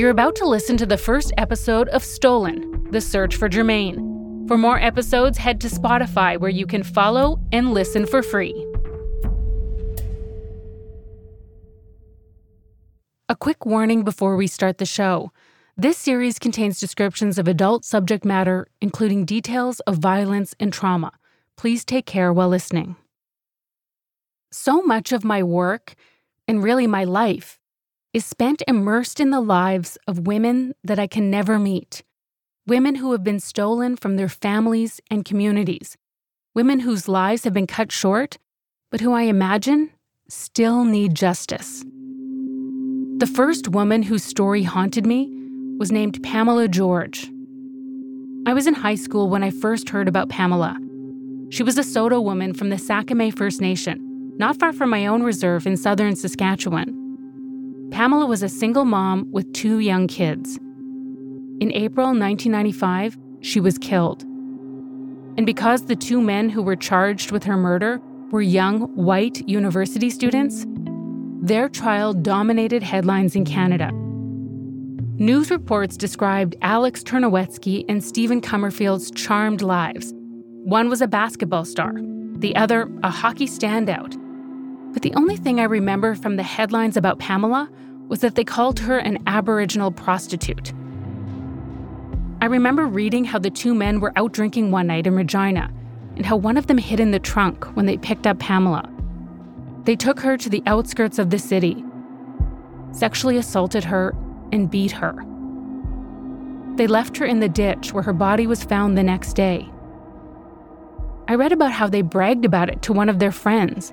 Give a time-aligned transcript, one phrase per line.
[0.00, 4.48] You're about to listen to the first episode of Stolen The Search for Jermain.
[4.48, 8.66] For more episodes, head to Spotify where you can follow and listen for free.
[13.28, 15.32] A quick warning before we start the show.
[15.76, 21.12] This series contains descriptions of adult subject matter, including details of violence and trauma.
[21.58, 22.96] Please take care while listening.
[24.50, 25.94] So much of my work,
[26.48, 27.59] and really my life,
[28.12, 32.02] is spent immersed in the lives of women that I can never meet.
[32.66, 35.96] Women who have been stolen from their families and communities.
[36.54, 38.38] Women whose lives have been cut short,
[38.90, 39.90] but who I imagine
[40.28, 41.84] still need justice.
[43.18, 45.30] The first woman whose story haunted me
[45.78, 47.30] was named Pamela George.
[48.46, 50.76] I was in high school when I first heard about Pamela.
[51.50, 55.22] She was a Saulteaux woman from the Sakimay First Nation, not far from my own
[55.22, 56.99] reserve in southern Saskatchewan.
[57.90, 60.58] Pamela was a single mom with two young kids.
[61.60, 64.22] In April 1995, she was killed.
[65.36, 70.08] And because the two men who were charged with her murder were young, white university
[70.08, 70.66] students,
[71.42, 73.90] their trial dominated headlines in Canada.
[75.20, 80.12] News reports described Alex Ternowetsky and Stephen Kummerfield's charmed lives.
[80.14, 81.92] One was a basketball star,
[82.38, 84.16] the other, a hockey standout.
[84.92, 87.70] But the only thing I remember from the headlines about Pamela
[88.08, 90.72] was that they called her an Aboriginal prostitute.
[92.42, 95.70] I remember reading how the two men were out drinking one night in Regina
[96.16, 98.90] and how one of them hid in the trunk when they picked up Pamela.
[99.84, 101.84] They took her to the outskirts of the city,
[102.92, 104.14] sexually assaulted her,
[104.52, 105.14] and beat her.
[106.76, 109.70] They left her in the ditch where her body was found the next day.
[111.28, 113.92] I read about how they bragged about it to one of their friends.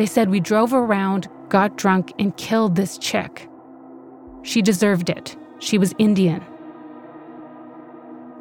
[0.00, 3.50] They said, We drove around, got drunk, and killed this chick.
[4.40, 5.36] She deserved it.
[5.58, 6.42] She was Indian.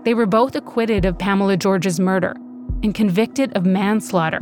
[0.06, 2.34] They were both acquitted of Pamela George's murder
[2.82, 4.40] and convicted of manslaughter.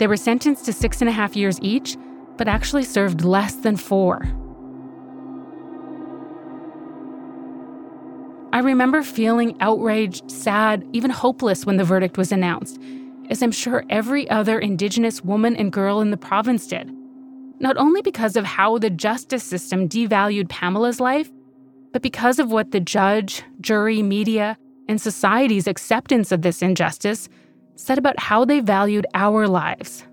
[0.00, 1.96] They were sentenced to six and a half years each,
[2.36, 4.30] but actually served less than four.
[8.52, 12.78] I remember feeling outraged, sad, even hopeless when the verdict was announced,
[13.28, 16.90] as I'm sure every other Indigenous woman and girl in the province did.
[17.60, 21.30] Not only because of how the justice system devalued Pamela's life,
[21.92, 24.56] but because of what the judge, jury, media,
[24.88, 27.28] and society's acceptance of this injustice
[27.76, 30.04] said about how they valued our lives.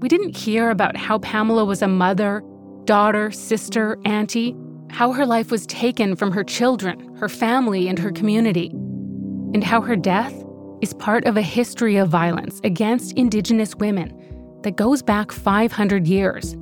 [0.00, 2.42] We didn't hear about how Pamela was a mother,
[2.84, 4.54] daughter, sister, auntie,
[4.90, 8.70] how her life was taken from her children, her family, and her community,
[9.52, 10.34] and how her death
[10.80, 14.16] is part of a history of violence against Indigenous women
[14.62, 16.56] that goes back 500 years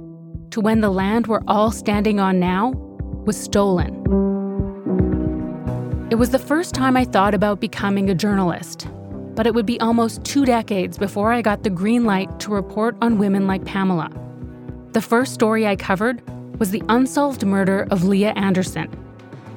[0.50, 2.70] to when the land we're all standing on now
[3.26, 3.94] was stolen.
[6.10, 8.88] It was the first time I thought about becoming a journalist,
[9.34, 12.96] but it would be almost two decades before I got the green light to report
[13.02, 14.10] on women like Pamela.
[14.92, 16.22] The first story I covered
[16.58, 18.88] was the unsolved murder of Leah Anderson,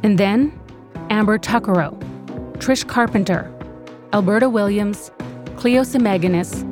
[0.03, 0.51] and then
[1.09, 1.97] Amber Tuccaro,
[2.57, 3.51] Trish Carpenter,
[4.13, 5.09] Alberta Williams,
[5.55, 6.63] Cleo Semaganis,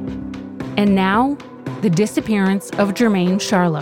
[0.77, 1.38] and now
[1.81, 3.81] the disappearance of Jermain Charlo.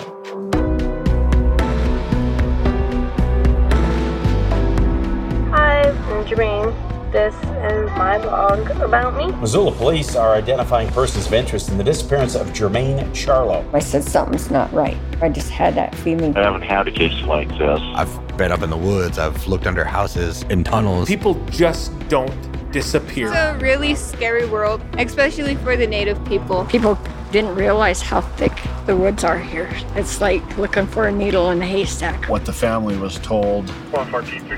[5.50, 7.12] Hi, I'm Jermain.
[7.12, 9.32] This is my blog about me.
[9.38, 13.68] Missoula police are identifying persons of interest in the disappearance of Jermain Charlo.
[13.74, 14.98] I said something's not right.
[15.20, 16.38] I just had that feeling.
[16.38, 17.80] I haven't had a case like this.
[17.96, 19.18] I've been up in the woods.
[19.18, 21.08] I've looked under houses, in tunnels.
[21.08, 22.30] People just don't
[22.72, 23.28] disappear.
[23.28, 26.66] It's a really scary world, especially for the native people.
[26.66, 26.98] People
[27.32, 28.54] didn't realize how thick
[28.86, 29.70] the woods are here.
[29.96, 32.30] It's like looking for a needle in a haystack.
[32.30, 33.72] What the family was told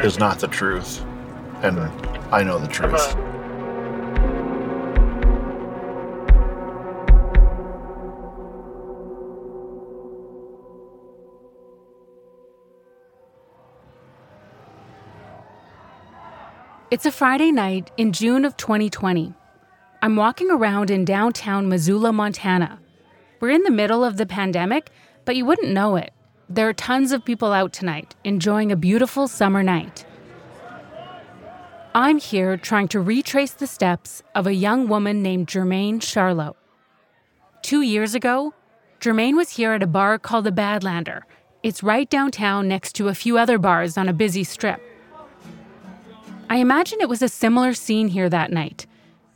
[0.04, 1.04] is not the truth.
[1.62, 1.80] And
[2.32, 3.16] I know the truth.
[16.92, 19.32] It's a Friday night in June of 2020.
[20.02, 22.80] I'm walking around in downtown Missoula, Montana.
[23.40, 24.90] We're in the middle of the pandemic,
[25.24, 26.12] but you wouldn't know it.
[26.50, 30.04] There are tons of people out tonight, enjoying a beautiful summer night.
[31.94, 36.56] I'm here trying to retrace the steps of a young woman named Jermain Charlo.
[37.62, 38.56] Two years ago,
[39.00, 41.22] Jermain was here at a bar called the Badlander.
[41.62, 44.82] It's right downtown next to a few other bars on a busy strip.
[46.50, 48.88] I imagine it was a similar scene here that night,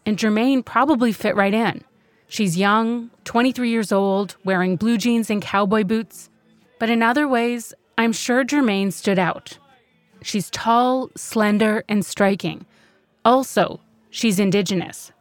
[0.04, 1.83] and Jermain probably fit right in.
[2.27, 6.31] She's young, 23 years old, wearing blue jeans and cowboy boots.
[6.80, 9.60] But in other ways, I'm sure Jermain stood out
[10.24, 12.65] She's tall, slender, and striking.
[13.25, 15.12] Also, she's indigenous,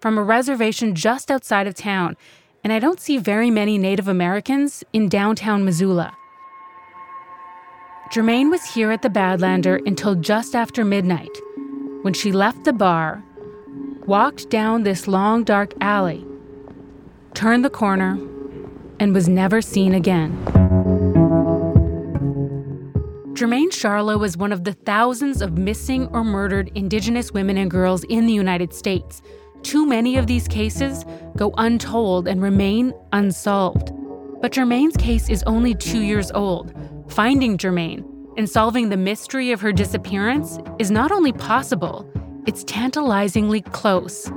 [0.00, 2.16] from a reservation just outside of town,
[2.62, 6.14] and I don't see very many Native Americans in downtown Missoula.
[8.10, 11.30] Jermain was here at the Badlander until just after midnight,
[12.02, 13.22] when she left the bar,
[14.04, 16.26] walked down this long, dark alley,
[17.34, 18.18] turned the corner,
[18.98, 20.36] and was never seen again.
[23.34, 28.02] Jermain Charlo was one of the thousands of missing or murdered Indigenous women and girls
[28.04, 29.22] in the United States.
[29.62, 31.04] Too many of these cases
[31.36, 33.92] go untold and remain unsolved.
[34.42, 36.74] But Jermain's case is only two years old.
[37.10, 38.04] Finding Jermain
[38.36, 42.08] and solving the mystery of her disappearance is not only possible,
[42.46, 44.28] it's tantalizingly close.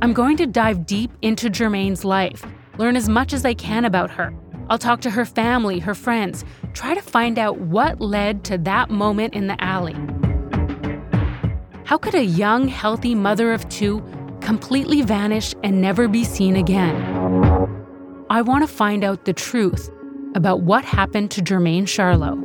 [0.00, 2.46] I'm going to dive deep into Jermain's life,
[2.78, 4.32] learn as much as I can about her.
[4.70, 6.44] I'll talk to her family, her friends,
[6.74, 9.96] try to find out what led to that moment in the alley.
[11.86, 14.00] How could a young, healthy mother of two
[14.40, 16.94] completely vanish and never be seen again?
[18.30, 19.90] I want to find out the truth
[20.38, 22.42] about what happened to Jermain Charlo.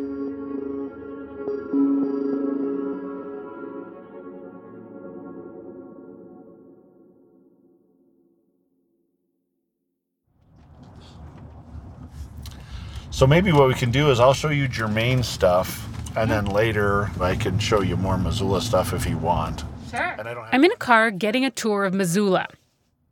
[13.12, 15.88] So maybe what we can do is I'll show you Jermain stuff,
[16.18, 19.64] and then later I can show you more Missoula stuff if you want.
[19.92, 20.02] Sure.
[20.18, 22.48] And I don't have I'm in a car getting a tour of Missoula.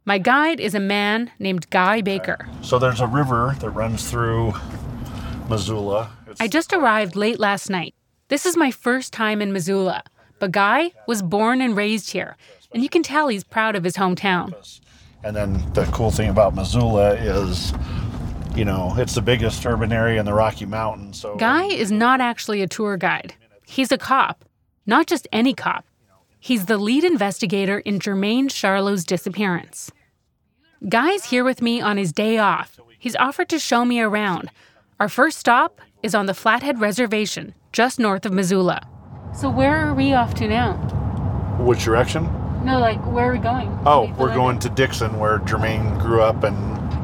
[0.03, 2.47] My guide is a man named Guy Baker.
[2.63, 4.53] So there's a river that runs through
[5.47, 6.11] Missoula.
[6.27, 7.93] It's, I just arrived late last night.
[8.29, 10.03] This is my first time in Missoula,
[10.39, 12.35] but Guy was born and raised here,
[12.71, 14.53] and you can tell he's proud of his hometown.
[15.23, 17.73] and then the cool thing about Missoula is,
[18.55, 21.19] you know, it's the biggest urban area in the Rocky Mountains.
[21.19, 23.35] So Guy is not actually a tour guide.
[23.67, 24.45] He's a cop,
[24.87, 25.85] not just any cop.
[26.43, 29.91] He's the lead investigator in Jermain Charlo's disappearance.
[30.89, 32.79] Guy's here with me on his day off.
[32.97, 34.49] He's offered to show me around.
[34.99, 38.81] Our first stop is on the Flathead Reservation, just north of Missoula.
[39.37, 40.77] So where are we off to now?
[41.59, 42.23] which direction?
[42.65, 43.77] No, like where are we going?
[43.85, 46.55] Oh, we're going to Dixon, where Jermain grew up, and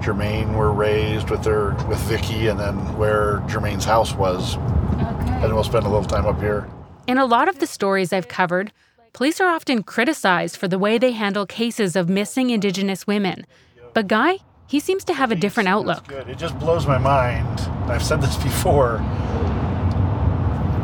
[0.03, 4.57] Jermain were raised with their with Vicky, and then where Jermain's house was.
[4.57, 5.43] Okay.
[5.43, 6.67] And we'll spend a little time up here.
[7.05, 8.73] In a lot of the stories I've covered,
[9.17, 13.47] police are often criticized for the way they handle cases of missing Indigenous women.
[13.95, 14.37] But Guy,
[14.67, 16.11] he seems to have a different outlook.
[16.11, 17.59] It just blows my mind.
[17.89, 18.97] I've said this before.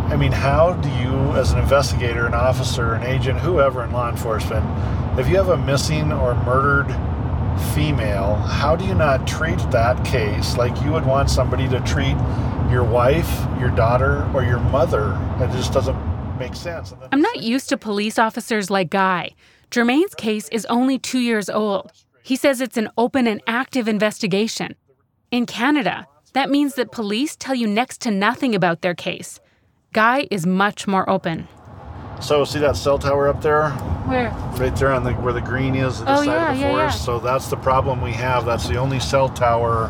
[0.09, 4.09] I mean, how do you, as an investigator, an officer, an agent, whoever in law
[4.09, 4.65] enforcement,
[5.19, 6.87] if you have a missing or murdered
[7.75, 12.17] female, how do you not treat that case like you would want somebody to treat
[12.71, 13.29] your wife,
[13.59, 15.19] your daughter, or your mother?
[15.39, 16.93] It just doesn't make sense.
[17.11, 19.31] I'm not used to police officers like Guy.
[19.71, 21.91] Jermain's case is only two years old.
[22.23, 24.75] He says it's an open and active investigation.
[25.31, 29.39] In Canada, that means that police tell you next to nothing about their case.
[29.93, 31.47] Guy is much more open.
[32.21, 33.71] So, see that cell tower up there?
[34.05, 34.29] Where?
[34.59, 36.61] right there on the where the green is at the Oh, side yeah, of the
[36.61, 36.89] yeah, yeah.
[36.89, 38.45] So that's the problem we have.
[38.45, 39.89] That's the only cell tower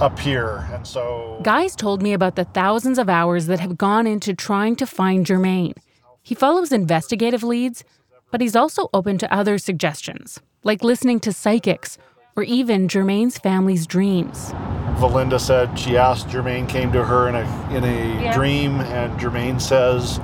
[0.00, 4.06] up here, and so Guy's told me about the thousands of hours that have gone
[4.06, 5.74] into trying to find Jermain.
[6.22, 7.84] He follows investigative leads,
[8.30, 11.98] but he's also open to other suggestions, like listening to psychics
[12.36, 14.52] or even Jermain's family's dreams.
[14.96, 18.34] Valinda said she asked Jermain came to her in a in a Yeah.
[18.34, 20.20] dream, and Jermain says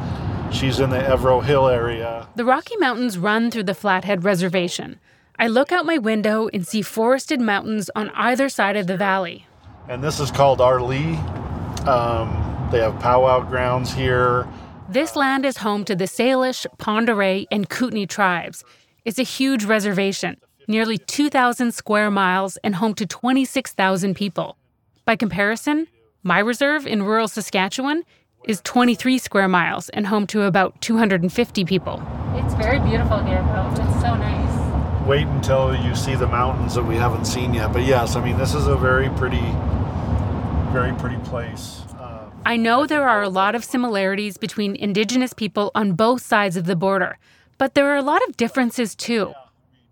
[0.51, 2.29] she's in the Evaro Hill area.
[2.37, 4.99] The Rocky Mountains run through the Flathead Reservation.
[5.39, 9.47] I look out my window and see forested mountains on either side of the valley.
[9.89, 11.17] And this is called Arlee.
[11.87, 14.49] Um, they have powwow grounds here.
[14.89, 18.65] This land is home to the Salish, Pend Oreille, and Kootenai tribes.
[19.05, 24.57] It's a huge reservation, nearly 2,000 square miles and home to 26,000 people.
[25.05, 25.87] By comparison,
[26.25, 28.03] my reserve in rural Saskatchewan
[28.45, 32.03] is 23 square miles and home to about 250 people.
[32.35, 33.69] It's very beautiful here, though.
[33.71, 33.96] It's so nice.
[35.07, 37.73] Wait until you see the mountains that we haven't seen yet.
[37.73, 39.55] But yes, I mean this is a very pretty,
[40.73, 41.83] very pretty place.
[42.01, 46.57] Um, I know there are a lot of similarities between Indigenous people on both sides
[46.57, 47.19] of the border,
[47.57, 49.33] but there are a lot of differences too.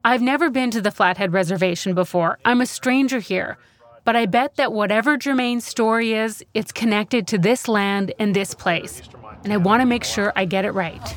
[0.04, 2.40] I've never been to the Flathead Reservation before.
[2.44, 3.56] I'm a stranger here.
[4.04, 8.52] But I bet that whatever Jermain's story is, it's connected to this land and this
[8.52, 9.00] place.
[9.44, 11.16] And I want to make sure I get it right.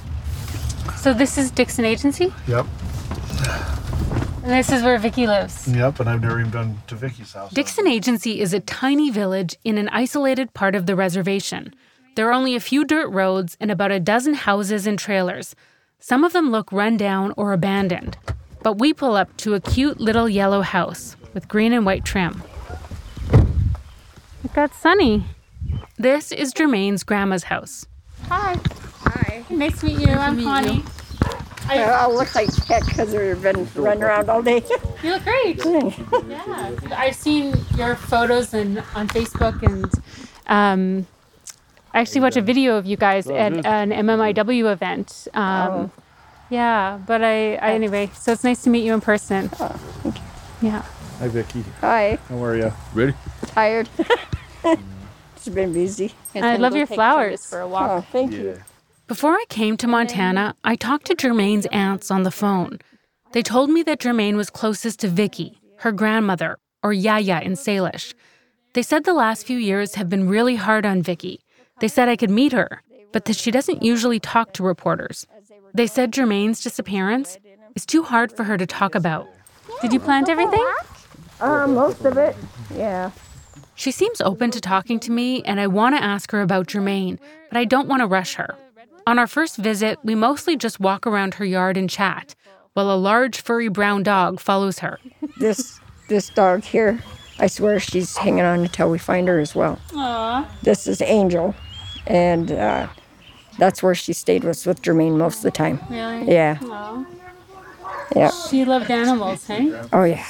[0.96, 2.66] So this is Dixon Agency, yep,
[4.48, 5.68] and this is where Vicky lives.
[5.68, 6.00] yep.
[6.00, 7.52] And I've never even been to Vicky's house.
[7.52, 11.74] Dixon Agency is a tiny village in an isolated part of the reservation.
[12.16, 15.54] There are only a few dirt roads and about a dozen houses and trailers.
[16.00, 18.18] Some of them look run down or abandoned.
[18.64, 22.42] But we pull up to a cute little yellow house with green and white trim.
[24.44, 25.26] Look, that's Sunny.
[25.98, 27.86] This is Jermain's grandma's house.
[28.30, 28.58] Hi.
[29.02, 29.44] Hi.
[29.50, 30.14] Nice to meet you.
[30.14, 30.86] I'm Connie.
[31.70, 34.64] I, I look like heck because we've been running around all day.
[35.04, 35.64] You look great.
[36.28, 39.86] yeah, I've seen your photos and on Facebook, and
[40.48, 41.06] um,
[41.94, 45.28] I actually watched a video of you guys at an MMIW event.
[45.36, 45.92] Um,
[46.50, 48.10] Yeah, but I, I anyway.
[48.16, 49.52] So it's nice to meet you in person.
[50.62, 50.82] Yeah.
[51.20, 51.64] Hi, Vicky.
[51.82, 52.18] Hi.
[52.30, 52.74] How are you?
[52.96, 53.14] Ready?
[53.48, 53.90] Tired.
[54.64, 56.14] it's been busy.
[56.34, 57.46] I love your flowers.
[57.46, 57.92] For a walk.
[57.92, 58.62] Oh, thank you.
[59.08, 62.80] Before I came to Montana, I talked to Jermain's aunts on the phone.
[63.32, 68.14] They told me that Jermain was closest to Vicky, her grandmother, or Yaya in Salish.
[68.74, 71.40] They said the last few years have been really hard on Vicky.
[71.80, 72.84] They said I could meet her,
[73.14, 75.26] but that she doesn't usually talk to reporters.
[75.74, 77.38] They said Jermain's disappearance
[77.76, 79.30] is too hard for her to talk about.
[79.82, 80.68] Did you plant everything?
[81.40, 82.36] Uh, most of it.
[82.76, 83.12] Yeah.
[83.74, 87.20] She seems open to talking to me, and I want to ask her about Jermain,
[87.50, 88.58] but I don't want to rush her.
[89.08, 92.36] On our first visit, we mostly just walk around her yard and chat,
[92.74, 95.00] while a large furry brown dog follows her.
[95.40, 97.00] This this dog here,
[97.40, 99.80] I swear she's hanging on until we find her as well.
[99.92, 100.46] Aww.
[100.62, 101.56] This is Angel,
[102.06, 102.90] and uh,
[103.58, 105.80] that's where she stayed was with Jermain most of the time.
[105.90, 106.30] Really?
[106.30, 106.58] Yeah.
[106.64, 107.06] Aw.
[108.14, 108.32] Yeah.
[108.50, 109.72] She loved animals, hey?
[109.94, 110.26] Oh yeah.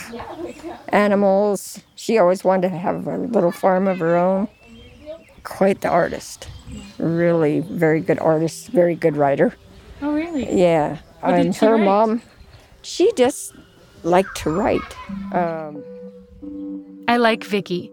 [0.89, 1.81] Animals.
[1.95, 4.49] She always wanted to have a little farm of her own.
[5.43, 6.47] Quite the artist.
[6.97, 9.55] Really very good artist, very good writer.
[10.01, 10.51] Oh, really?
[10.59, 10.97] Yeah.
[11.21, 11.85] What and her write?
[11.85, 12.21] mom,
[12.81, 13.53] she just
[14.03, 14.95] liked to write.
[15.33, 15.83] Um,
[17.07, 17.91] I like Vicky.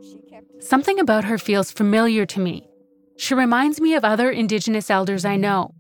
[0.61, 2.67] Something about her feels familiar to me.
[3.17, 5.75] She reminds me of other Indigenous elders I know.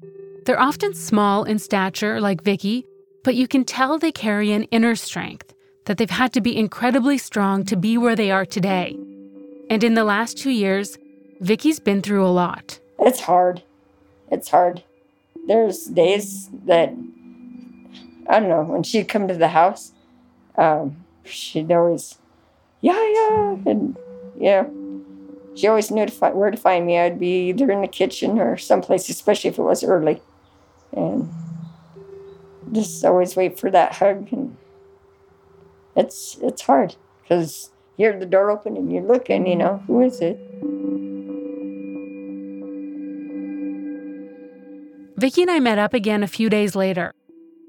[0.44, 2.86] They're often small in stature, like Vicky,
[3.24, 5.54] but you can tell they carry an inner strength,
[5.86, 8.96] that they've had to be incredibly strong to be where they are today.
[9.70, 10.98] And in the last two years,
[11.40, 12.80] Vicky's been through a lot.
[12.98, 13.62] it's hard.
[14.30, 14.82] It's hard.
[15.46, 16.94] There's days that
[18.28, 19.92] I don't know when she'd come to the house,
[20.56, 22.18] um, she'd always,
[22.80, 23.96] yeah, yeah, and
[24.38, 24.64] yeah,
[25.54, 26.98] she always knew to where to find me.
[26.98, 30.22] I'd be either in the kitchen or someplace, especially if it was early,
[30.92, 31.30] and
[32.72, 34.32] just always wait for that hug.
[34.32, 34.56] And
[35.94, 40.00] it's it's hard because you hear the door open and you're looking, you know, who
[40.00, 40.38] is it?
[45.24, 47.14] Vicky and I met up again a few days later.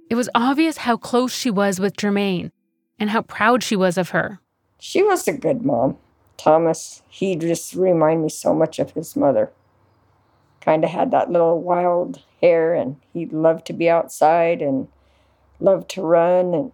[0.10, 2.52] It was obvious how close she was with Jermain
[3.00, 4.42] and how proud she was of her.
[4.78, 5.96] She was a good mom.
[6.36, 9.54] Thomas, he just reminded me so much of his mother.
[10.60, 14.90] Kind of had that little wild hair, and he loved to be outside and
[15.62, 16.54] loved to run.
[16.54, 16.72] And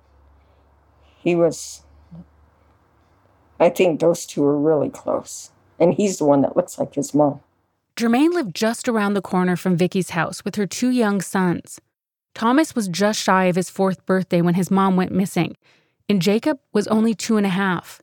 [1.20, 1.84] he was,
[3.60, 5.52] I think those two were really close.
[5.80, 7.42] And he's the one that looks like his mom.
[7.96, 11.80] Jermain lived just around the corner from Vicky's house with her two young sons.
[12.34, 15.56] Thomas was just shy of his fourth birthday when his mom went missing,
[16.08, 18.02] and Jacob was only two and a half.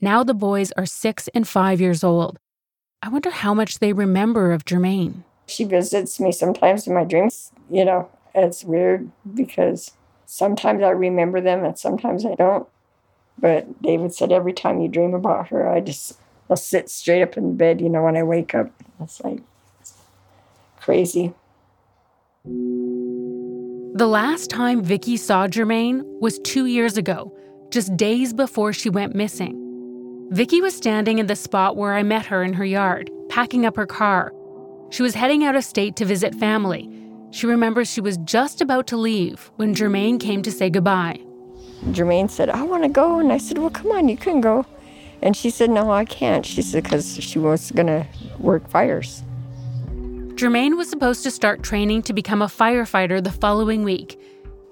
[0.00, 2.38] Now the boys are six and five years old.
[3.02, 5.24] I wonder how much they remember of Jermain.
[5.46, 7.52] She visits me sometimes in my dreams.
[7.70, 9.90] You know, it's weird because
[10.26, 12.66] sometimes I remember them and sometimes I don't.
[13.38, 16.18] But David said every time you dream about her, I just
[16.50, 18.70] I'll sit straight up in bed, you know, when I wake up.
[19.00, 19.40] It's like
[20.80, 21.32] crazy.
[22.44, 27.34] The last time Vicky saw Jermain was two years ago,
[27.70, 29.60] just days before she went missing.
[30.30, 33.76] Vicky was standing in the spot where I met her in her yard, packing up
[33.76, 34.32] her car.
[34.90, 36.90] She was heading out of state to visit family.
[37.30, 41.20] She remembers she was just about to leave when Jermain came to say goodbye.
[41.86, 43.18] Jermain said, I want to go.
[43.18, 44.64] And I said, Well, come on, you can go.
[45.22, 46.44] And she said, No, I can't.
[46.44, 48.06] She said, Because she was going to
[48.38, 49.22] work fires.
[50.34, 54.20] Jermain was supposed to start training to become a firefighter the following week.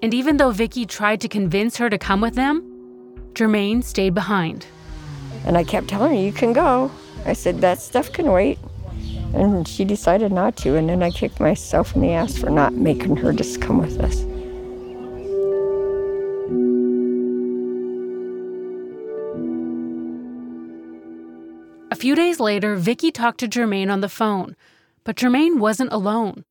[0.01, 2.61] And even though Vicky tried to convince her to come with them,
[3.33, 4.65] Jermain stayed behind.
[5.45, 6.91] And I kept telling her, You can go.
[7.25, 8.59] I said, That stuff can wait.
[9.33, 10.75] And she decided not to.
[10.75, 13.99] And then I kicked myself in the ass for not making her just come with
[13.99, 14.25] us.
[22.03, 24.57] Few days later, Vicky talked to Jermain on the phone,
[25.05, 26.43] but Jermain wasn't alone.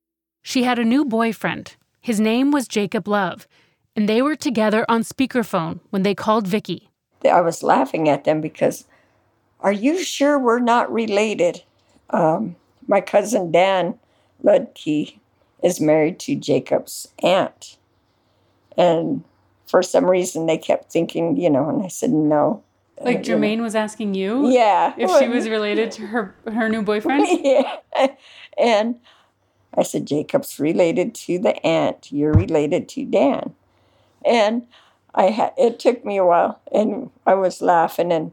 [0.42, 1.76] She had a new boyfriend.
[2.00, 3.46] His name was Jacob Love,
[3.94, 6.88] and they were together on speakerphone when they called Vicky.
[7.30, 8.86] I was laughing at them because,
[9.60, 11.62] Are you sure we're not related?
[12.08, 12.56] Um,
[12.88, 13.98] my cousin Dan
[14.42, 15.18] Ludke
[15.62, 17.76] is married to Jacob's aunt.
[18.78, 19.22] And
[19.66, 22.64] for some reason, they kept thinking, you know, and I said, no.
[23.04, 23.22] Like.
[23.22, 24.94] Jermain was asking you Yeah.
[24.96, 27.26] if she was related to her her new boyfriend.
[27.44, 27.76] yeah.
[28.58, 29.00] And
[29.76, 32.12] I said, Jacob's related to the aunt.
[32.12, 33.54] You're related to Dan.
[34.24, 34.66] And
[35.14, 38.32] I had it took me a while and I was laughing and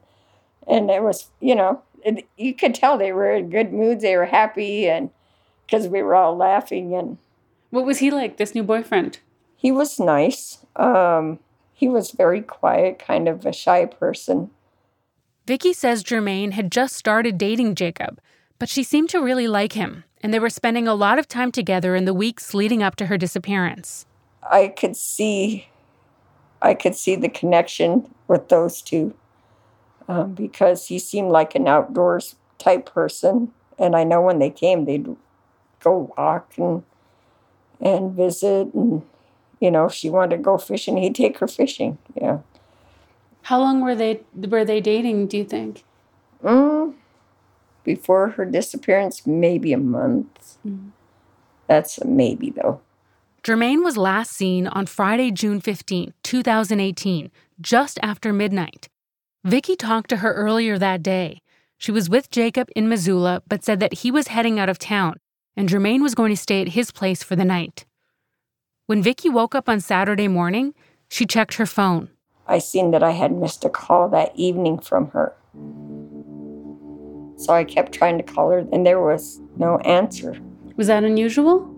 [0.67, 4.01] and it was, you know, it, you could tell they were in good moods.
[4.03, 5.09] They were happy and
[5.65, 7.17] because we were all laughing and
[7.69, 9.19] What was he like, this new boyfriend?
[9.55, 10.65] he was nice.
[10.77, 11.39] Um,
[11.73, 14.51] he was very quiet, kind of a shy person.
[15.49, 18.21] Vicky says Jermain had just started dating Jacob,
[18.59, 21.51] but she seemed to really like him, and they were spending a lot of time
[21.51, 24.05] together in the weeks leading up to her disappearance.
[24.43, 25.67] I could see,
[26.61, 29.15] I could see the connection with those two,
[30.07, 34.85] um, because he seemed like an outdoors type person, and I know when they came,
[34.85, 35.15] they'd
[35.79, 36.83] go walk and
[37.81, 39.01] and visit, and
[39.59, 41.97] you know, if she wanted to go fishing, he'd take her fishing.
[42.13, 42.41] Yeah.
[43.43, 45.83] How long were they were they dating, do you think?
[46.43, 46.93] Mm,
[47.83, 50.57] before her disappearance, maybe a month.
[51.67, 52.81] That's a maybe though.
[53.43, 57.31] Jermain was last seen on Friday, June 15, 2018,
[57.61, 58.89] just after midnight.
[59.45, 61.41] Vicky talked to her earlier that day.
[61.77, 65.15] She was with Jacob in Missoula, but said that he was heading out of town
[65.59, 67.85] and Jermain was going to stay at his place for the night.
[68.85, 70.73] When Vicky woke up on Saturday morning,
[71.09, 72.09] she checked her phone.
[72.49, 75.33] I seen that I had missed a call that evening from her.
[77.37, 80.35] So I kept trying to call her, and there was no answer.
[80.75, 81.73] Was that unusual?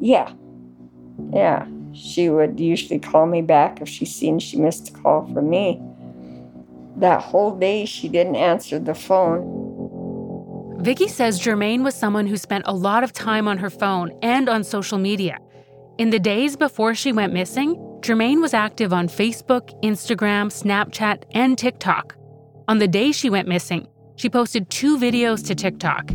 [0.00, 0.32] Yeah.
[1.32, 1.66] Yeah.
[1.92, 5.82] She would usually call me back if she seen she missed a call from me.
[6.96, 9.62] That whole day, she didn't answer the phone.
[10.80, 14.48] Vicky says Jermain was someone who spent a lot of time on her phone and
[14.48, 15.38] on social media.
[15.98, 21.56] In the days before she went missing, Jermain was active on Facebook, Instagram, Snapchat, and
[21.56, 22.14] TikTok.
[22.68, 26.10] On the day she went missing, she posted two videos to TikTok.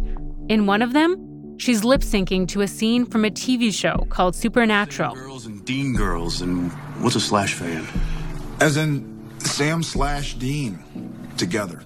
[0.50, 4.36] In one of them, she's lip syncing to a scene from a TV show called
[4.36, 5.16] Supernatural.
[5.16, 6.72] Girls and Dean girls, and
[7.02, 7.84] what's a Slash fan?
[8.60, 10.78] As in Sam slash Dean
[11.38, 11.82] together.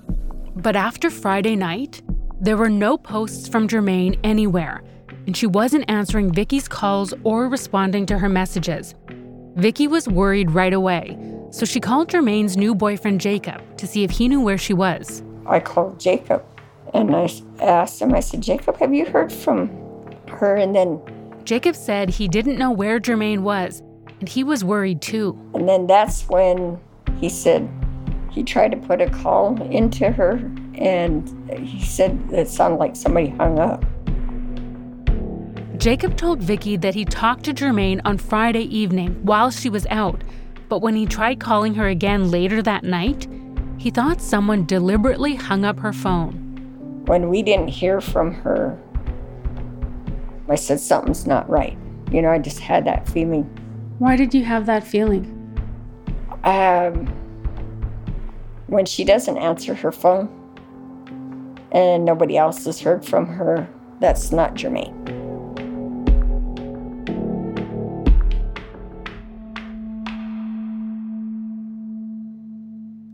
[0.57, 2.01] But after Friday night,
[2.41, 4.83] there were no posts from Jermain anywhere,
[5.27, 8.95] and she wasn't answering Vicky's calls or responding to her messages.
[9.55, 11.17] Vicky was worried right away,
[11.51, 15.21] so she called Jermain's new boyfriend Jacob to see if he knew where she was.
[15.45, 16.43] I called Jacob
[16.93, 17.29] and I
[17.61, 19.69] asked him, I said, Jacob, have you heard from
[20.27, 20.55] her?
[20.55, 20.99] And then
[21.43, 23.83] Jacob said he didn't know where Jermain was,
[24.19, 25.37] and he was worried too.
[25.53, 26.79] And then that's when
[27.19, 27.69] he said
[28.31, 33.29] he tried to put a call into her, and he said it sounded like somebody
[33.29, 33.85] hung up.
[35.77, 40.23] Jacob told Vicky that he talked to Jermain on Friday evening while she was out,
[40.69, 43.27] but when he tried calling her again later that night,
[43.77, 46.33] he thought someone deliberately hung up her phone.
[47.05, 48.79] When we didn't hear from her,
[50.47, 51.77] I said something's not right.
[52.11, 53.43] You know, I just had that feeling.
[53.97, 55.25] Why did you have that feeling?
[56.43, 57.07] Um,
[58.67, 60.29] when she doesn't answer her phone
[61.71, 63.67] and nobody else has heard from her,
[63.99, 65.22] that's not Jermain.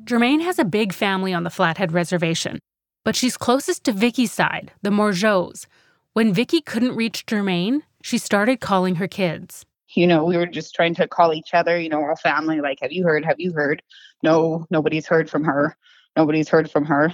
[0.09, 2.57] Jermain has a big family on the Flathead Reservation,
[3.05, 5.67] but she's closest to Vicky's side, the Morigeaus.
[6.13, 9.67] When Vicky couldn't reach Jermain, she started calling her kids.
[9.89, 12.79] You know, we were just trying to call each other, you know, our family, like,
[12.81, 13.23] have you heard?
[13.23, 13.83] Have you heard?
[14.23, 15.77] No, nobody's heard from her.
[16.17, 17.13] Nobody's heard from her.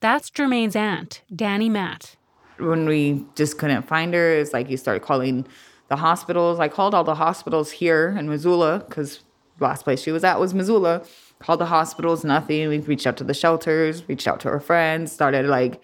[0.00, 2.16] That's Jermain's aunt, Danny Matt.
[2.58, 5.46] When we just couldn't find her, it's like you start calling
[5.86, 6.58] the hospitals.
[6.58, 9.20] I called all the hospitals here in Missoula because
[9.60, 11.04] last place she was at was Missoula.
[11.42, 12.68] Called the hospitals, nothing.
[12.68, 15.82] We've reached out to the shelters, reached out to her friends, started like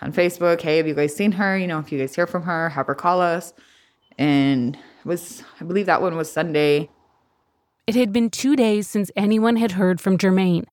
[0.00, 1.58] on Facebook, hey, have you guys seen her?
[1.58, 3.52] You know, if you guys hear from her, have her call us.
[4.18, 6.90] And it was, I believe that one was Sunday.
[7.88, 10.64] It had been two days since anyone had heard from Jermain.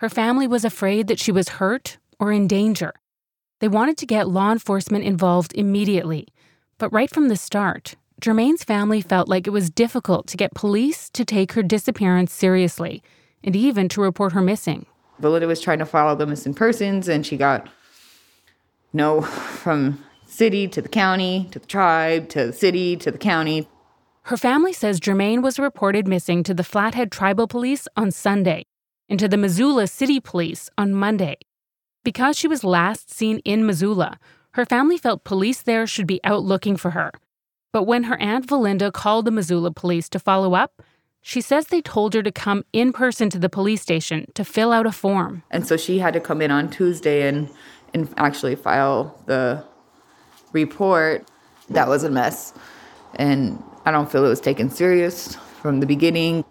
[0.00, 2.92] Her family was afraid that she was hurt or in danger.
[3.60, 6.28] They wanted to get law enforcement involved immediately.
[6.76, 11.08] But right from the start, Jermain's family felt like it was difficult to get police
[11.10, 13.02] to take her disappearance seriously
[13.42, 14.86] and even to report her missing.
[15.20, 17.68] Valinda was trying to follow the missing persons, and she got
[18.92, 23.68] no from city to the county to the tribe to the city to the county.
[24.24, 28.64] Her family says Jermain was reported missing to the Flathead Tribal Police on Sunday
[29.08, 31.36] and to the Missoula City Police on Monday.
[32.04, 34.18] Because she was last seen in Missoula,
[34.52, 37.12] Her family felt police there should be out looking for her.
[37.72, 40.82] But when her Aunt Valinda called the Missoula police to follow up,
[41.22, 44.72] she says they told her to come in person to the police station to fill
[44.72, 45.42] out a form.
[45.50, 47.50] And so she had to come in on Tuesday and,
[47.92, 49.64] and actually file the
[50.52, 51.28] report.
[51.68, 52.54] That was a mess.
[53.16, 56.44] And I don't feel it was taken serious from the beginning.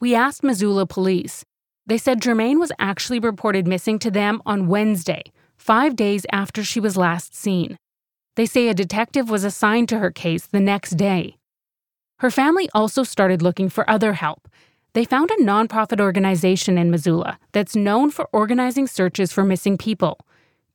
[0.00, 1.44] We asked Missoula police.
[1.86, 5.22] They said Jermain was actually reported missing to them on Wednesday,
[5.56, 7.76] five days after she was last seen.
[8.36, 11.36] They say a detective was assigned to her case the next day.
[12.22, 14.46] Her family also started looking for other help.
[14.92, 20.20] They found a nonprofit organization in Missoula that's known for organizing searches for missing people.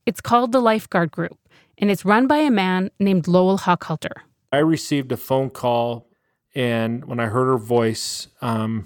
[0.05, 1.37] It's called the Lifeguard Group,
[1.77, 4.11] and it's run by a man named Lowell Hochhalter.
[4.51, 6.09] I received a phone call,
[6.53, 8.85] and when I heard her voice, um,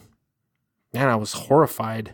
[0.94, 2.14] man, I was horrified.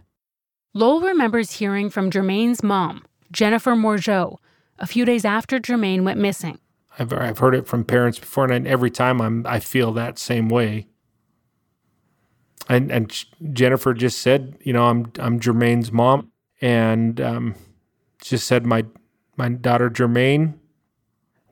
[0.73, 4.37] Lowell remembers hearing from Jermain's mom, Jennifer Morigeau,
[4.79, 6.57] a few days after Jermain went missing.
[6.99, 10.49] I've, I've heard it from parents before, and every time I'm I feel that same
[10.49, 10.87] way.
[12.69, 16.31] And and Jennifer just said, you know, I'm I'm Jermain's mom,
[16.61, 17.55] and um,
[18.21, 18.85] just said my
[19.37, 20.55] my daughter Jermain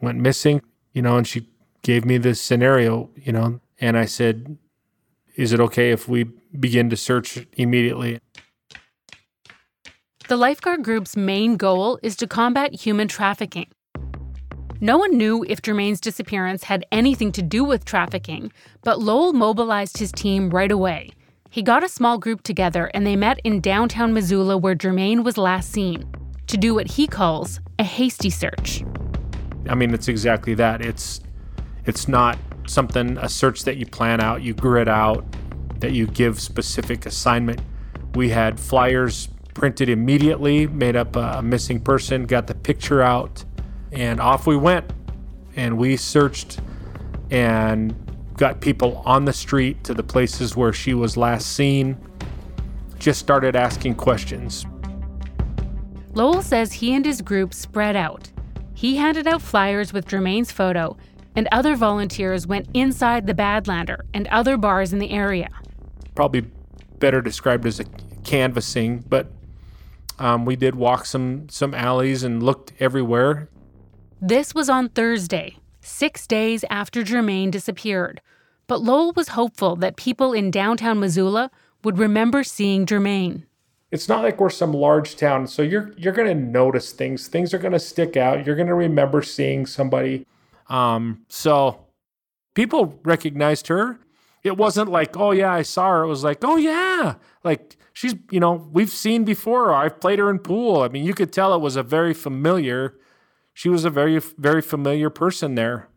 [0.01, 0.61] went missing,
[0.93, 1.47] you know, and she
[1.83, 4.57] gave me this scenario, you know, and I said,
[5.35, 6.25] is it okay if we
[6.59, 8.19] begin to search immediately?
[10.27, 13.67] The lifeguard group's main goal is to combat human trafficking.
[14.81, 18.51] No one knew if Jermain's disappearance had anything to do with trafficking,
[18.83, 21.11] but Lowell mobilized his team right away.
[21.49, 25.37] He got a small group together and they met in downtown Missoula where Jermain was
[25.37, 26.05] last seen
[26.47, 28.83] to do what he calls a hasty search.
[29.69, 30.81] I mean, it's exactly that.
[30.81, 31.21] It's
[31.85, 35.23] it's not something a search that you plan out, you grid out,
[35.79, 37.61] that you give specific assignment.
[38.15, 43.45] We had flyers printed immediately, made up a missing person, got the picture out,
[43.95, 44.91] and off we went.
[45.55, 46.59] And we searched
[47.31, 47.95] and
[48.37, 51.97] got people on the street to the places where she was last seen.
[52.99, 54.65] Just started asking questions.
[56.13, 58.31] Lowell says he and his group spread out.
[58.73, 60.97] He handed out flyers with Jermain's photo,
[61.35, 65.49] and other volunteers went inside the Badlander and other bars in the area.
[66.15, 66.45] Probably
[66.99, 67.85] better described as a
[68.23, 69.31] canvassing, but
[70.19, 73.49] um, we did walk some some alleys and looked everywhere.
[74.27, 78.21] This was on Thursday, six days after Jermain disappeared.
[78.65, 81.51] But Lowell was hopeful that people in downtown Missoula
[81.83, 83.43] would remember seeing Jermain.
[83.91, 87.27] It's not like we're some large town, so you're you're gonna notice things.
[87.27, 88.47] Things are gonna stick out.
[88.47, 90.25] You're gonna remember seeing somebody.
[90.69, 91.85] Um, so
[92.55, 93.99] people recognized her.
[94.43, 96.01] It wasn't like, oh yeah, I saw her.
[96.01, 99.71] It was like, oh yeah, like she's you know we've seen before.
[99.71, 100.81] I've played her in pool.
[100.81, 102.97] I mean, you could tell it was a very familiar.
[103.55, 105.87] She was a very very familiar person there,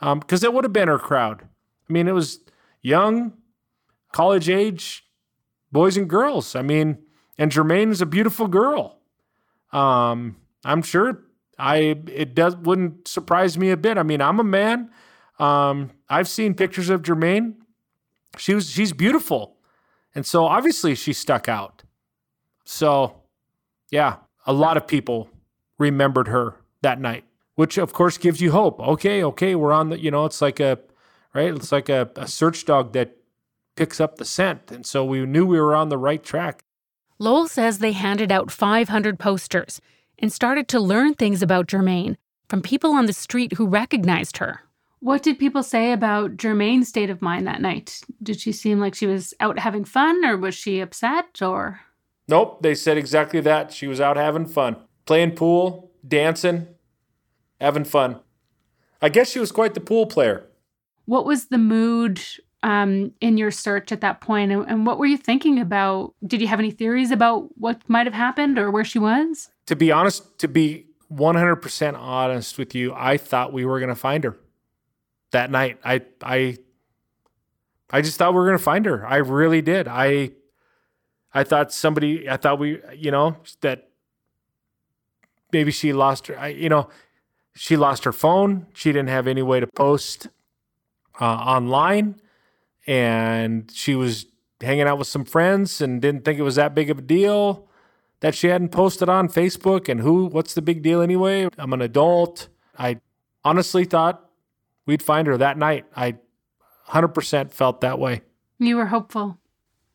[0.00, 1.42] because um, it would have been her crowd.
[1.88, 2.40] I mean, it was
[2.82, 3.34] young,
[4.12, 5.04] college age
[5.70, 6.56] boys and girls.
[6.56, 6.98] I mean,
[7.38, 8.98] and Jermain is a beautiful girl.
[9.72, 11.22] Um, I'm sure
[11.56, 11.76] I
[12.08, 13.96] it does wouldn't surprise me a bit.
[13.96, 14.90] I mean, I'm a man.
[15.38, 17.54] Um, I've seen pictures of Jermain.
[18.38, 19.56] She was she's beautiful.
[20.16, 21.84] And so obviously she stuck out.
[22.64, 23.22] So
[23.92, 25.28] yeah, a lot of people
[25.78, 27.24] remembered her that night,
[27.56, 28.80] which of course gives you hope.
[28.80, 30.78] Okay, okay, we're on the you know, it's like a
[31.34, 31.52] right?
[31.52, 33.16] It's like a, a search dog that
[33.76, 34.70] picks up the scent.
[34.70, 36.64] And so we knew we were on the right track.
[37.18, 39.80] Lowell says they handed out 500 posters
[40.18, 42.16] and started to learn things about Jermain
[42.48, 44.60] from people on the street who recognized her.
[45.00, 48.00] What did people say about Jermain's state of mind that night?
[48.22, 51.80] Did she seem like she was out having fun or was she upset or?
[52.26, 53.72] Nope, they said exactly that.
[53.72, 56.68] She was out having fun, playing pool, dancing,
[57.60, 58.20] having fun.
[59.00, 60.46] I guess she was quite the pool player.
[61.06, 62.20] What was the mood
[62.62, 66.14] um, in your search at that point, and, and what were you thinking about?
[66.26, 69.50] Did you have any theories about what might have happened or where she was?
[69.66, 73.94] To be honest, to be 100% honest with you, I thought we were going to
[73.94, 74.36] find her
[75.34, 75.78] that night.
[75.84, 76.56] I I
[77.90, 79.06] I just thought we were going to find her.
[79.06, 79.86] I really did.
[79.86, 80.30] I
[81.34, 83.90] I thought somebody I thought we you know that
[85.54, 86.90] maybe she lost her you know
[87.56, 88.66] she lost her phone.
[88.74, 90.28] She didn't have any way to post
[91.20, 92.20] uh, online
[92.86, 94.26] and she was
[94.60, 97.68] hanging out with some friends and didn't think it was that big of a deal
[98.20, 99.88] that she hadn't posted on Facebook.
[99.88, 101.48] And who, what's the big deal anyway?
[101.58, 102.48] I'm an adult.
[102.76, 103.00] I
[103.44, 104.28] honestly thought
[104.86, 105.86] we'd find her that night.
[105.94, 106.16] I
[106.88, 108.22] 100% felt that way.
[108.58, 109.38] You were hopeful.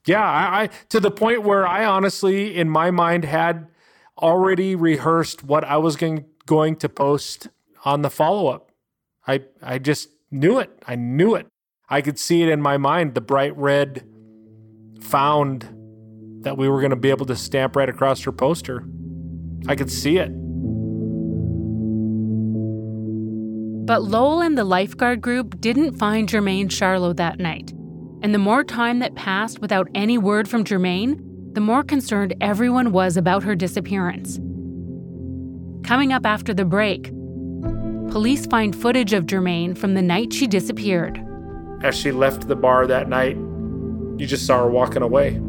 [0.05, 3.67] Yeah, I, I to the point where I honestly, in my mind, had
[4.19, 7.47] already rehearsed what I was going going to post
[7.85, 8.71] on the follow up.
[9.27, 10.71] I I just knew it.
[10.85, 11.47] I knew it.
[11.89, 14.03] I could see it in my mind, the bright red
[14.99, 15.67] found
[16.43, 18.85] that we were going to be able to stamp right across her poster.
[19.67, 20.31] I could see it.
[23.85, 27.71] But Lowell and the lifeguard group didn't find Jermain Charlo that night.
[28.21, 31.28] And the more time that passed without any word from Jermain,
[31.59, 34.37] the more concerned everyone was about her disappearance.
[35.85, 37.11] Coming up after the break,
[38.11, 41.21] police find footage of Jermain from the night she disappeared.
[41.83, 45.41] As she left the bar that night, you just saw her walking away.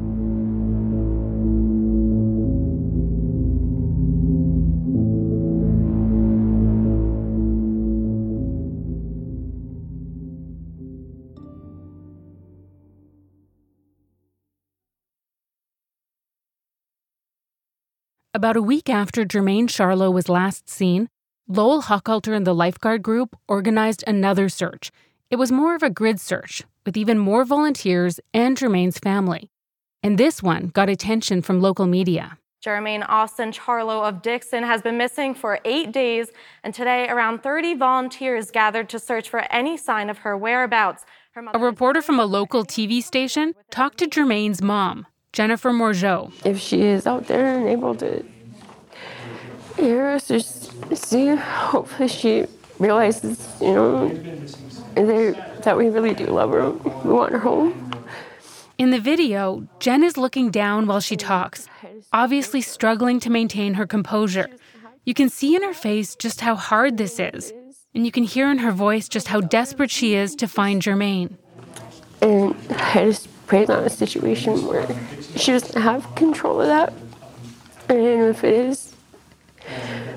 [18.41, 21.11] About a week after Jermain Charlo was last seen,
[21.47, 24.91] Lowell Hochhalter and the lifeguard group organized another search.
[25.29, 29.51] It was more of a grid search, with even more volunteers and Jermain's family.
[30.03, 32.39] And this one got attention from local media.
[32.65, 36.31] Jermain Austin Charlo of Dixon has been missing for eight days,
[36.65, 41.05] and today around 30 volunteers gathered to search for any sign of her whereabouts.
[41.33, 46.33] Her a reporter from a local TV station talked to Jermain's mom, Jennifer Morigeau.
[46.45, 48.25] If she is out there and able to
[49.77, 52.47] hear us or see hopefully she
[52.79, 54.09] realizes, you know,
[55.63, 56.71] that we really do love her.
[56.71, 57.93] We want her home.
[58.77, 61.69] In the video, Jen is looking down while she talks,
[62.13, 64.49] obviously struggling to maintain her composure.
[65.05, 67.53] You can see in her face just how hard this is,
[67.95, 71.37] and you can hear in her voice just how desperate she is to find Jermain.
[72.23, 74.87] And I just pray on a situation where
[75.35, 76.93] she doesn't have control of that.
[77.89, 78.95] And if it is,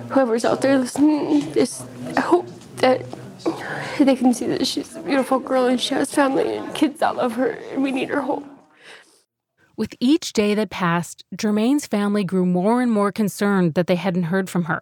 [0.10, 3.04] whoever's out there listening, just I hope that
[4.00, 7.16] they can see that she's a beautiful girl and she has family and kids that
[7.16, 8.48] love her, and we need her home.
[9.76, 14.30] With each day that passed, Jermain's family grew more and more concerned that they hadn't
[14.34, 14.80] heard from her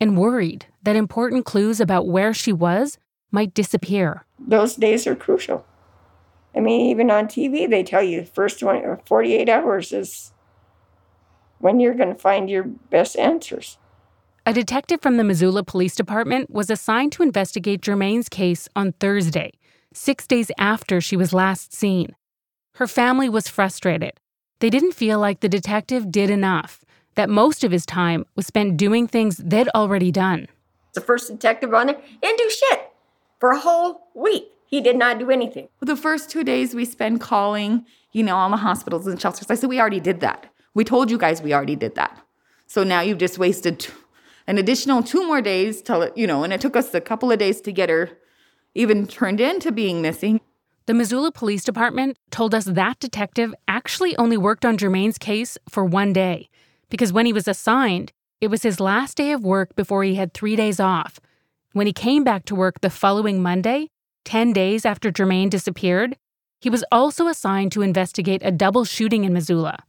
[0.00, 2.98] and worried that important clues about where she was
[3.30, 4.24] might disappear.
[4.40, 5.64] Those days are crucial.
[6.56, 9.92] I mean, even on TV, they tell you the first 20 or uh, 48 hours
[9.92, 10.32] is
[11.58, 13.78] when you're going to find your best answers.
[14.46, 19.52] A detective from the Missoula Police Department was assigned to investigate Jermain's case on Thursday,
[19.92, 22.14] six days after she was last seen.
[22.74, 24.20] Her family was frustrated.
[24.60, 28.76] They didn't feel like the detective did enough, that most of his time was spent
[28.76, 30.48] doing things they'd already done.
[30.92, 32.92] The first detective on there didn't do shit
[33.40, 34.53] for a whole week.
[34.74, 35.68] He did not do anything.
[35.78, 39.48] The first two days we spent calling, you know, all the hospitals and shelters.
[39.48, 40.52] I said, we already did that.
[40.74, 42.20] We told you guys we already did that.
[42.66, 43.86] So now you've just wasted
[44.48, 47.38] an additional two more days till, you know, and it took us a couple of
[47.38, 48.18] days to get her
[48.74, 50.40] even turned into being missing.
[50.86, 55.84] The Missoula Police Department told us that detective actually only worked on Jermain's case for
[55.84, 56.48] one day
[56.90, 60.34] because when he was assigned, it was his last day of work before he had
[60.34, 61.20] three days off.
[61.74, 63.90] When he came back to work the following Monday,
[64.24, 66.16] 10 days after Jermain disappeared,
[66.60, 69.84] he was also assigned to investigate a double shooting in Missoula.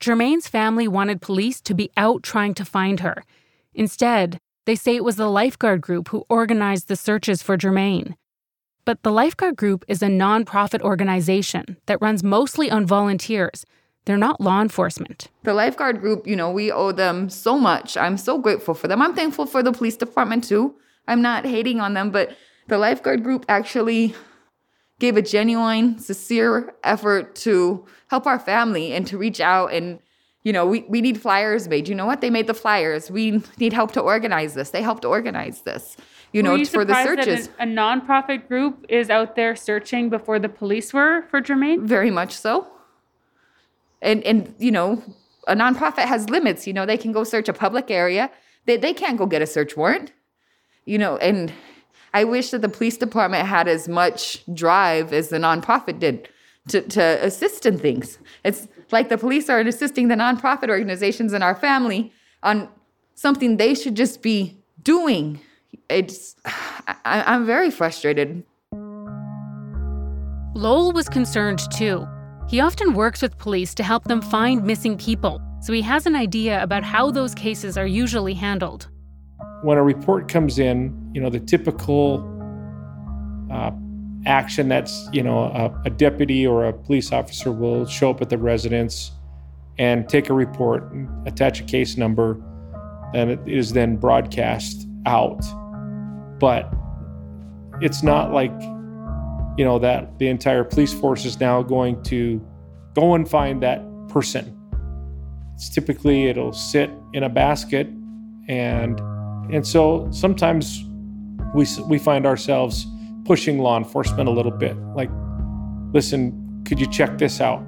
[0.00, 3.22] Jermain's family wanted police to be out trying to find her.
[3.74, 8.14] Instead, they say it was the lifeguard group who organized the searches for Jermain.
[8.84, 13.64] But the lifeguard group is a nonprofit organization that runs mostly on volunteers.
[14.06, 15.28] They're not law enforcement.
[15.44, 17.96] The lifeguard group, you know, we owe them so much.
[17.96, 19.02] I'm so grateful for them.
[19.02, 20.74] I'm thankful for the police department too.
[21.06, 22.36] I'm not hating on them, but
[22.70, 24.14] the lifeguard group actually
[24.98, 30.00] gave a genuine, sincere effort to help our family and to reach out and
[30.42, 31.86] you know, we, we need flyers made.
[31.86, 32.22] You know what?
[32.22, 33.10] They made the flyers.
[33.10, 34.70] We need help to organize this.
[34.70, 35.98] They helped organize this.
[36.32, 37.48] You know, you for the searches.
[37.48, 41.82] That a, a nonprofit group is out there searching before the police were for Jermain.
[41.82, 42.68] Very much so.
[44.00, 45.02] And and you know,
[45.46, 46.66] a nonprofit has limits.
[46.66, 48.30] You know, they can go search a public area.
[48.64, 50.12] They they can't go get a search warrant.
[50.86, 51.52] You know, and
[52.12, 56.28] I wish that the police department had as much drive as the nonprofit did
[56.68, 58.18] to, to assist in things.
[58.44, 62.68] It's like the police are assisting the nonprofit organizations in our family on
[63.14, 65.40] something they should just be doing.
[65.88, 68.44] It's, I, I'm very frustrated.
[70.54, 72.06] Lowell was concerned too.
[72.48, 76.16] He often works with police to help them find missing people, so he has an
[76.16, 78.88] idea about how those cases are usually handled
[79.62, 82.26] when a report comes in, you know, the typical
[83.50, 83.70] uh,
[84.26, 88.30] action that's, you know, a, a, deputy or a police officer will show up at
[88.30, 89.12] the residence
[89.78, 90.84] and take a report,
[91.26, 92.40] attach a case number,
[93.14, 95.40] and it is then broadcast out.
[96.38, 96.72] But
[97.80, 98.52] it's not like,
[99.58, 102.44] you know, that the entire police force is now going to
[102.94, 104.56] go and find that person.
[105.54, 107.88] It's typically it'll sit in a basket
[108.48, 109.00] and
[109.54, 110.84] and so sometimes
[111.54, 112.86] we we find ourselves
[113.24, 115.10] pushing law enforcement a little bit like
[115.92, 116.36] listen
[116.66, 117.64] could you check this out?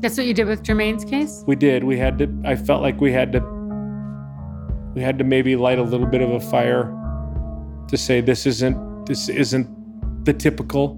[0.00, 1.44] That's what you did with Jermain's case?
[1.46, 1.84] we did.
[1.84, 3.40] We had to i felt like we had to
[4.94, 6.92] we had to maybe light a little bit of a fire
[7.88, 10.92] to say this isn't this isn't the typical.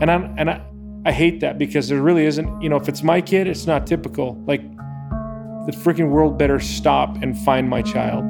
[0.00, 0.60] And i'm and i
[1.06, 3.86] i hate that because there really isn't you know if it's my kid it's not
[3.86, 4.34] typical.
[4.46, 4.62] Like
[5.66, 8.24] the freaking world better stop and find my child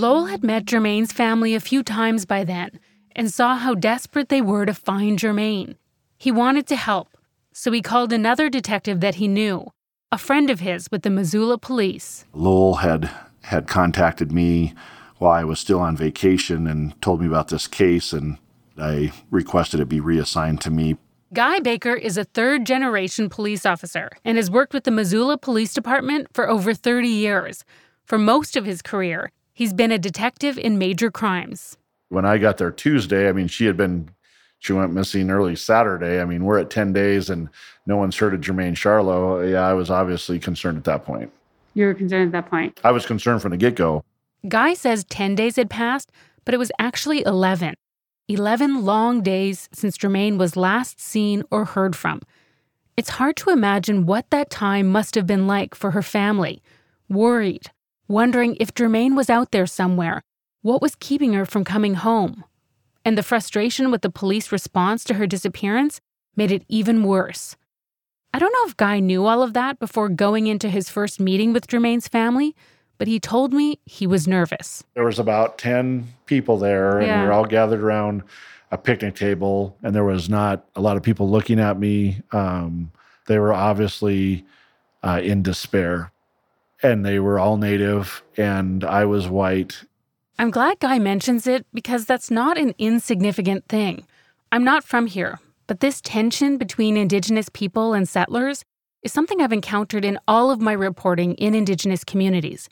[0.00, 2.80] Lowell had met Jermain's family a few times by then
[3.14, 5.76] and saw how desperate they were to find Jermain.
[6.16, 7.18] He wanted to help,
[7.52, 9.66] so he called another detective that he knew,
[10.10, 12.24] a friend of his with the Missoula police.
[12.32, 13.10] Lowell had
[13.42, 14.72] had contacted me
[15.18, 18.38] while I was still on vacation and told me about this case, and
[18.78, 20.96] I requested it be reassigned to me.
[21.34, 25.74] Guy Baker is a third generation police officer and has worked with the Missoula Police
[25.74, 27.66] Department for over 30 years.
[28.06, 29.30] For most of his career,
[29.60, 31.76] he's been a detective in major crimes.
[32.08, 34.08] When I got there Tuesday, I mean, she had been,
[34.58, 36.18] she went missing early Saturday.
[36.18, 37.50] I mean, we're at 10 days and
[37.84, 39.48] no one's heard of Jermain Charlo.
[39.48, 41.30] Yeah, I was obviously concerned at that point.
[41.74, 42.80] You were concerned at that point.
[42.82, 44.02] I was concerned from the get go.
[44.48, 46.10] Guy says 10 days had passed,
[46.46, 47.74] but it was actually 11.
[48.28, 52.22] 11 long days since Jermain was last seen or heard from.
[52.96, 56.62] It's hard to imagine what that time must have been like for her family.
[57.10, 57.70] Worried,
[58.10, 60.20] wondering if Jermain was out there somewhere,
[60.62, 62.44] what was keeping her from coming home.
[63.04, 66.00] And the frustration with the police response to her disappearance
[66.36, 67.56] made it even worse.
[68.34, 71.52] I don't know if Guy knew all of that before going into his first meeting
[71.52, 72.54] with Jermain's family,
[72.98, 74.84] but he told me he was nervous.
[74.94, 78.22] There was about 10 people there, and we were all gathered around
[78.70, 82.22] a picnic table, and there was not a lot of people looking at me.
[82.32, 82.92] Um,
[83.26, 84.44] they were obviously
[85.02, 86.12] uh, in despair,
[86.82, 89.84] and they were all native, and I was white.
[90.38, 94.06] I'm glad Guy mentions it because that's not an insignificant thing.
[94.52, 98.64] I'm not from here, but this tension between Indigenous people and settlers
[99.02, 102.68] is something I've encountered in all of my reporting in Indigenous communities.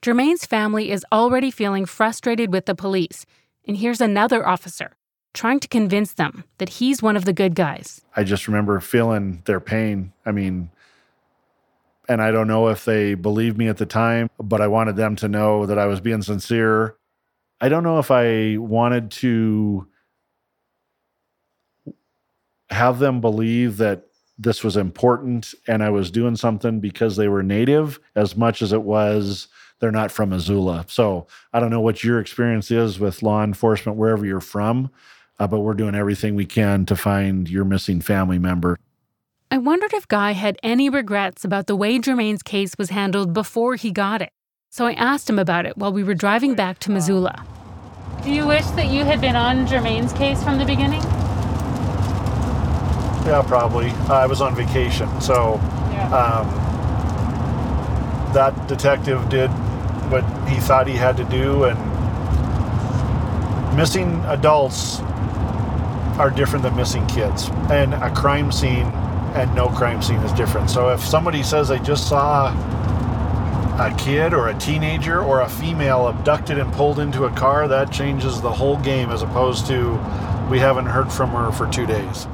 [0.00, 3.24] Jermain's family is already feeling frustrated with the police,
[3.66, 4.96] and here's another officer
[5.34, 8.02] trying to convince them that he's one of the good guys.
[8.16, 10.12] I just remember feeling their pain.
[10.26, 10.70] I mean,
[12.12, 15.16] and I don't know if they believed me at the time, but I wanted them
[15.16, 16.96] to know that I was being sincere.
[17.60, 19.86] I don't know if I wanted to
[22.70, 24.06] have them believe that
[24.38, 28.72] this was important and I was doing something because they were native as much as
[28.72, 29.48] it was
[29.82, 30.84] they're not from Missoula.
[30.86, 34.92] So I don't know what your experience is with law enforcement wherever you're from,
[35.40, 38.78] uh, but we're doing everything we can to find your missing family member.
[39.52, 43.76] I wondered if Guy had any regrets about the way Jermain's case was handled before
[43.76, 44.30] he got it.
[44.70, 47.44] So I asked him about it while we were driving back to Missoula.
[48.24, 51.02] Do you wish that you had been on Jermain's case from the beginning?
[53.26, 53.90] Yeah, probably.
[54.08, 55.56] I was on vacation, so
[56.14, 56.48] um,
[58.32, 59.48] that detective did
[60.10, 61.76] what he thought he had to do, and
[63.76, 65.00] missing adults
[66.18, 68.90] are different than missing kids, and a crime scene
[69.34, 70.70] and no crime scene is different.
[70.70, 72.52] So if somebody says they just saw
[73.78, 77.90] a kid or a teenager or a female abducted and pulled into a car, that
[77.90, 79.92] changes the whole game as opposed to
[80.50, 82.26] we haven't heard from her for two days.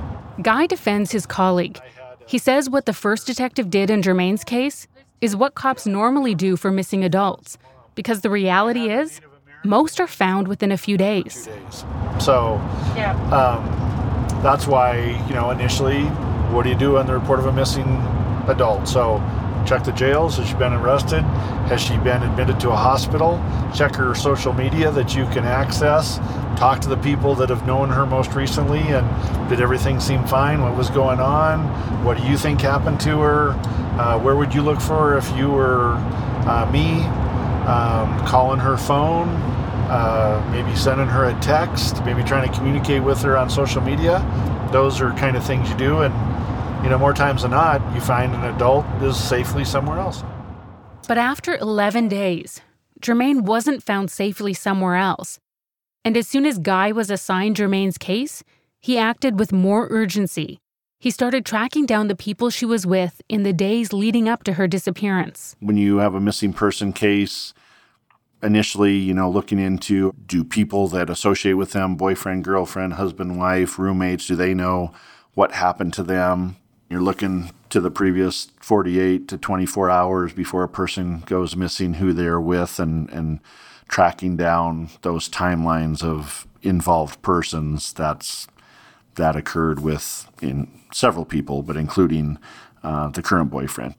[0.43, 1.79] Guy defends his colleague.
[2.27, 4.87] He says what the first detective did in Jermain's case
[5.21, 7.59] is what cops normally do for missing adults,
[7.95, 9.21] because the reality is,
[9.65, 11.49] most are found within a few days.
[12.21, 12.55] So
[13.33, 13.65] um,
[14.43, 16.09] that's why, you know, initially,
[16.53, 17.87] what do you do on the report of a missing
[18.49, 18.89] adult?
[18.89, 19.19] So
[19.67, 20.37] check the jails.
[20.37, 21.23] Has she been arrested?
[21.69, 23.43] Has she been admitted to a hospital?
[23.75, 26.19] Check her social media that you can access.
[26.59, 30.63] Talk to the people that have known her most recently and did everything seem fine?
[30.63, 31.65] What was going on?
[32.05, 33.51] What do you think happened to her?
[34.01, 35.93] Uh, where would you look for her if you were
[36.47, 37.03] uh, me?
[37.69, 39.29] Um, calling her phone,
[39.91, 44.21] uh, maybe sending her a text, maybe trying to communicate with her on social media.
[44.73, 46.15] Those are kind of things you do, and
[46.85, 50.23] you know, more times than not, you find an adult is safely somewhere else.
[51.09, 52.61] But after 11 days,
[53.01, 55.41] Jermain wasn't found safely somewhere else.
[56.05, 58.45] And as soon as Guy was assigned Jermain's case,
[58.81, 60.61] he acted with more urgency.
[61.01, 64.55] He started tracking down the people she was with in the days leading up to
[64.55, 65.57] her disappearance.
[65.61, 67.55] When you have a missing person case,
[68.43, 73.79] initially, you know, looking into do people that associate with them, boyfriend, girlfriend, husband, wife,
[73.79, 74.93] roommates, do they know
[75.35, 76.57] what happened to them?
[76.89, 82.13] You're looking to the previous 48 to 24 hours before a person goes missing, who
[82.13, 83.41] they're with, and, and
[83.89, 87.93] tracking down those timelines of involved persons.
[87.93, 88.47] That's
[89.17, 92.39] that occurred with in several people, but including
[92.83, 93.95] uh, the current boyfriend.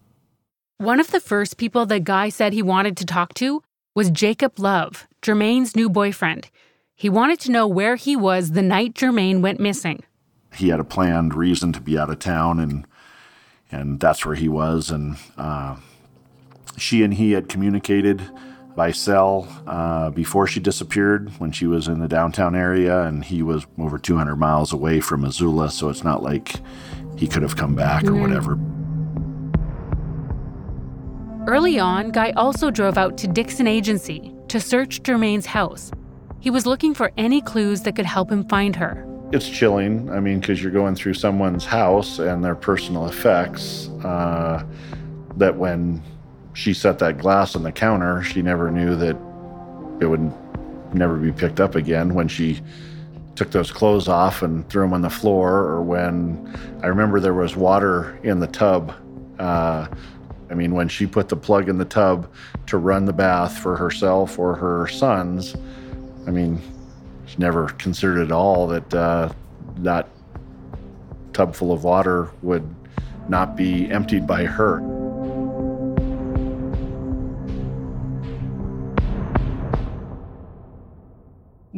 [0.78, 3.62] One of the first people that Guy said he wanted to talk to
[3.96, 6.50] was Jacob Love, Jermain's new boyfriend.
[6.96, 10.04] He wanted to know where he was the night Jermain went missing.
[10.54, 12.86] He had a planned reason to be out of town, and
[13.72, 14.90] and that's where he was.
[14.90, 15.78] And uh,
[16.78, 18.22] she and he had communicated
[18.76, 23.44] by cell uh, before she disappeared when she was in the downtown area, and he
[23.44, 26.56] was over 200 miles away from Missoula, so it's not like
[27.18, 28.58] he could have come back or whatever.
[31.50, 35.90] Early on, Guy also drove out to Dixon Agency to search Jermain's house.
[36.40, 39.04] He was looking for any clues that could help him find her.
[39.32, 40.12] It's chilling.
[40.12, 43.90] I mean, because you're going through someone's house and their personal effects.
[44.04, 44.64] Uh,
[45.38, 46.04] that when
[46.54, 49.18] she set that glass on the counter, she never knew that
[50.00, 50.32] it would
[50.94, 52.14] never be picked up again.
[52.14, 52.62] When she
[53.34, 57.34] took those clothes off and threw them on the floor, or when I remember there
[57.34, 58.94] was water in the tub.
[59.40, 59.88] Uh,
[60.50, 62.32] I mean, when she put the plug in the tub
[62.68, 65.56] to run the bath for herself or her sons,
[66.26, 66.62] I mean,
[67.26, 69.32] she never considered at all that uh,
[69.78, 70.10] that
[71.34, 72.68] tub full of water would
[73.28, 74.80] not be emptied by her.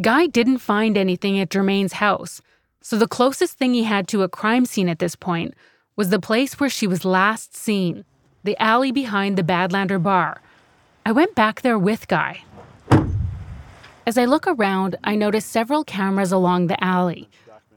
[0.01, 2.41] Guy didn't find anything at Jermain's house,
[2.81, 5.53] so the closest thing he had to a crime scene at this point
[5.97, 8.05] was the place where she was last seen
[8.43, 10.41] the alley behind the Badlander bar.
[11.05, 12.43] I went back there with Guy.
[14.05, 17.29] As I look around, I notice several cameras along the alley.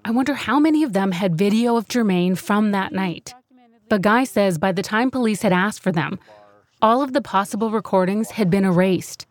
[0.05, 3.35] I wonder how many of them had video of Jermain from that night.
[3.89, 6.19] But Guy says by the time police had asked for them,
[6.81, 9.27] all of the possible recordings had been erased,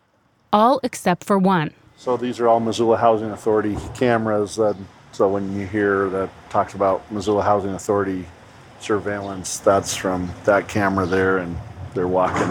[0.52, 1.72] all except for one.
[1.98, 4.56] So these are all Missoula Housing Authority cameras.
[4.56, 4.76] That,
[5.12, 8.26] so when you hear that talks about Missoula Housing Authority
[8.84, 11.58] surveillance, that's from that camera there, and
[11.94, 12.50] they're walking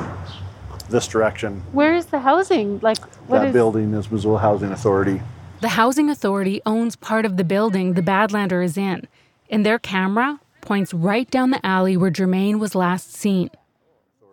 [0.88, 1.62] this direction.
[1.72, 2.80] Where is the housing?
[2.80, 5.22] Like what that is building is Missoula Housing Authority.
[5.60, 9.06] The housing authority owns part of the building the Badlander is in,
[9.48, 13.50] and their camera points right down the alley where Jermain was last seen.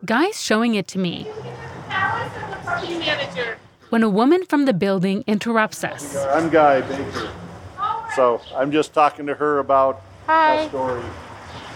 [0.06, 1.28] Guy's showing it to me
[3.89, 6.16] when a woman from the building interrupts us.
[6.16, 7.32] I'm Guy Baker.
[8.16, 10.56] So I'm just talking to her about Hi.
[10.62, 11.02] a story.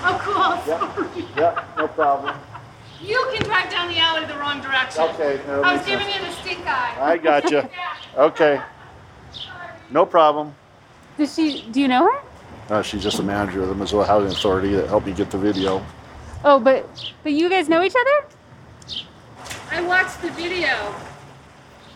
[0.05, 0.77] Oh, cool.
[0.77, 1.27] Sorry.
[1.37, 2.35] Yeah, no problem.
[3.01, 5.03] You can drive down the alley the wrong direction.
[5.03, 5.99] Okay, no, I was Lisa.
[5.99, 6.97] giving you the stink eye.
[6.99, 7.69] I got gotcha.
[8.17, 8.61] Okay.
[9.89, 10.55] No problem.
[11.17, 12.21] Does she do you know her?
[12.69, 15.37] Uh, she's just a manager of the Missoula Housing Authority that helped me get the
[15.37, 15.85] video.
[16.45, 16.87] Oh, but
[17.23, 18.27] but you guys know each other?
[19.71, 20.95] I watched the video.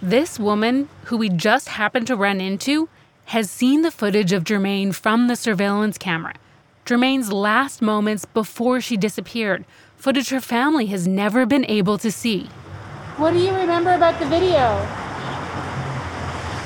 [0.01, 2.89] This woman, who we just happened to run into,
[3.25, 6.33] has seen the footage of Jermain from the surveillance camera.
[6.87, 9.65] Jermain's last moments before she disappeared,
[9.97, 12.45] footage her family has never been able to see.
[13.17, 14.79] What do you remember about the video?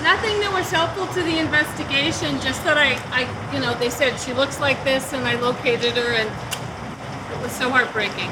[0.05, 4.19] Nothing that was helpful to the investigation, just that I, I, you know, they said
[4.19, 8.29] she looks like this and I located her and it was so heartbreaking.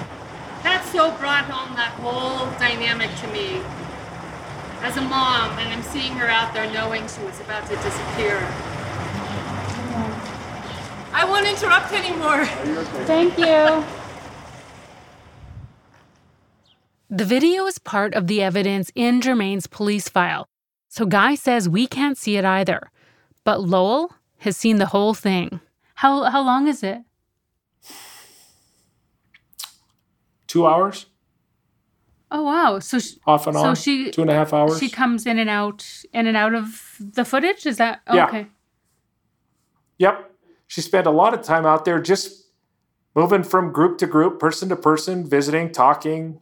[0.62, 3.64] That so brought home that whole dynamic to me
[4.86, 8.38] as a mom and I'm seeing her out there knowing she was about to disappear.
[11.14, 12.46] I won't interrupt anymore.
[13.06, 13.84] Thank you.
[17.10, 20.48] The video is part of the evidence in Jermain's police file,
[20.88, 22.92] so Guy says we can't see it either.
[23.44, 25.60] But Lowell has seen the whole thing.
[25.96, 27.00] How, how long is it?
[30.48, 31.08] Two hours
[32.32, 32.80] Oh wow!
[32.80, 33.76] So she, off and so on.
[33.76, 34.80] she two and a half hours.
[34.80, 37.66] She comes in and out, in and out of the footage.
[37.66, 38.28] Is that Yeah.
[38.28, 38.48] okay?
[39.98, 40.32] Yep.
[40.70, 42.46] She spent a lot of time out there just
[43.16, 46.42] moving from group to group, person to person, visiting, talking.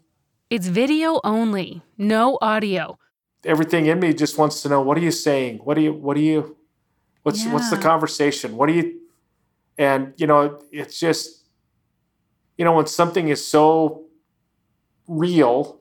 [0.49, 2.99] It's video only, no audio.
[3.45, 5.59] Everything in me just wants to know what are you saying?
[5.59, 6.57] What do you what do you
[7.23, 8.57] what's what's the conversation?
[8.57, 8.99] What do you
[9.77, 11.45] and you know, it's just
[12.57, 14.07] you know, when something is so
[15.07, 15.79] real,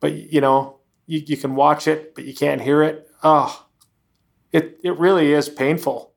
[0.00, 3.08] but you know, you, you can watch it, but you can't hear it.
[3.22, 3.64] Oh,
[4.50, 6.13] it it really is painful.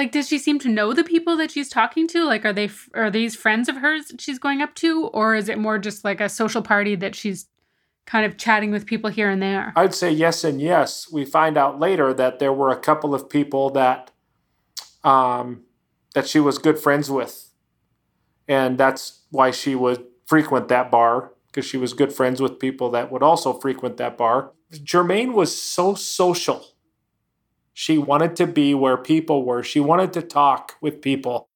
[0.00, 2.24] Like, does she seem to know the people that she's talking to?
[2.24, 5.50] Like, are they are these friends of hers that she's going up to, or is
[5.50, 7.48] it more just like a social party that she's
[8.06, 9.74] kind of chatting with people here and there?
[9.76, 11.12] I'd say yes and yes.
[11.12, 14.10] We find out later that there were a couple of people that
[15.04, 15.64] um,
[16.14, 17.50] that she was good friends with,
[18.48, 22.88] and that's why she would frequent that bar because she was good friends with people
[22.92, 24.52] that would also frequent that bar.
[24.72, 26.68] Jermain was so social.
[27.72, 29.62] She wanted to be where people were.
[29.62, 31.48] She wanted to talk with people.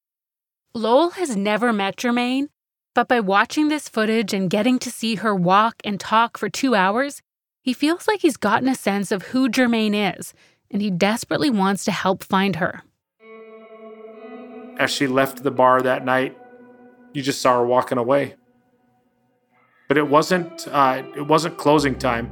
[0.75, 2.49] Lowell has never met Jermain,
[2.95, 6.75] but by watching this footage and getting to see her walk and talk for two
[6.75, 7.23] hours,
[7.63, 10.35] he feels like he's gotten a sense of who Jermain is,
[10.71, 12.83] and he desperately wants to help find her.
[14.79, 16.37] As she left the bar that night,
[17.13, 18.35] you just saw her walking away.
[19.89, 22.31] But it wasn't uh, it wasn't closing time.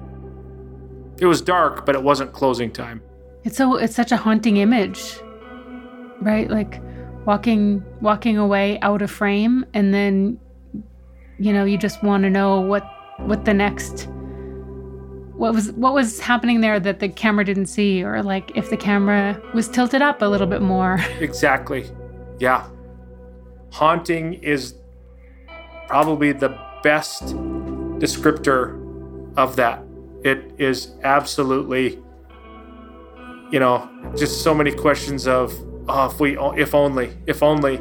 [1.18, 3.02] It was dark, but it wasn't closing time.
[3.44, 5.20] It's so it's such a haunting image,
[6.20, 6.50] right?
[6.50, 6.80] Like
[7.24, 10.38] walking walking away out of frame, and then
[11.38, 12.84] you know you just want to know what
[13.18, 14.08] what the next
[15.42, 18.76] what was what was happening there that the camera didn't see, or like if the
[18.76, 20.98] camera was tilted up a little bit more.
[21.20, 21.86] Exactly.
[22.38, 22.66] Yeah.
[23.70, 24.74] Haunting is
[25.88, 27.36] probably the best
[27.98, 28.78] descriptor
[29.36, 29.82] of that.
[30.24, 32.01] It is absolutely,
[33.52, 35.52] you know, just so many questions of,
[35.88, 37.74] oh, if we, if only, if only.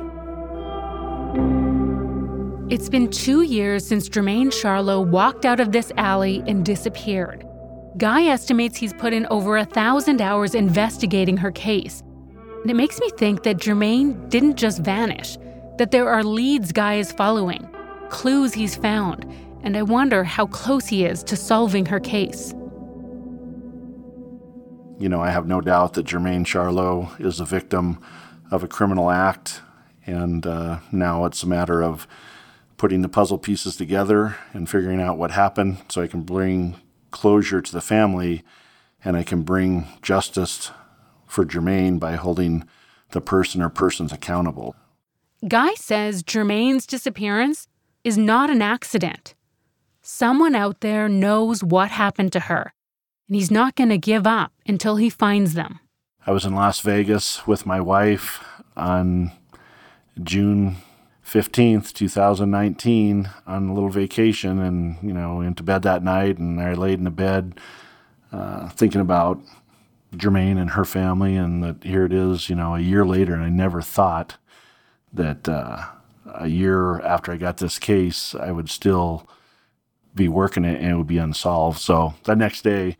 [2.70, 7.46] It's been two years since Jermain Charlo walked out of this alley and disappeared.
[7.98, 12.04] Guy estimates he's put in over a thousand hours investigating her case.
[12.62, 15.38] And it makes me think that Jermain didn't just vanish,
[15.78, 17.68] that there are leads Guy is following,
[18.10, 19.26] clues he's found,
[19.64, 22.54] and I wonder how close he is to solving her case.
[25.02, 27.97] You know, I have no doubt that Jermain Charlo is a victim
[28.52, 29.62] of a criminal act,
[30.06, 32.08] and uh, now it's a matter of
[32.78, 36.76] putting the puzzle pieces together and figuring out what happened so I can bring
[37.10, 38.43] closure to the family
[39.04, 40.70] and I can bring justice
[41.26, 42.68] for Jermain by holding
[43.10, 44.76] the person or persons accountable.
[45.47, 47.68] Guy says Jermain's disappearance
[48.04, 49.34] is not an accident.
[50.04, 52.74] Someone out there knows what happened to her,
[53.32, 55.80] and he's not going to give up until he finds them.
[56.28, 58.44] I was in Las Vegas with my wife
[58.76, 59.32] on
[60.22, 60.76] June
[61.26, 66.60] 15th, 2019, on a little vacation, and, you know, went to bed that night, and
[66.60, 67.58] I laid in the bed
[68.34, 69.40] uh, thinking about
[70.14, 73.44] Jermain and her family, and that here it is, you know, a year later, and
[73.44, 74.36] I never thought
[75.14, 75.86] that uh,
[76.26, 79.26] a year after I got this case, I would still
[80.14, 81.80] be working it and it would be unsolved.
[81.80, 82.98] So the next day,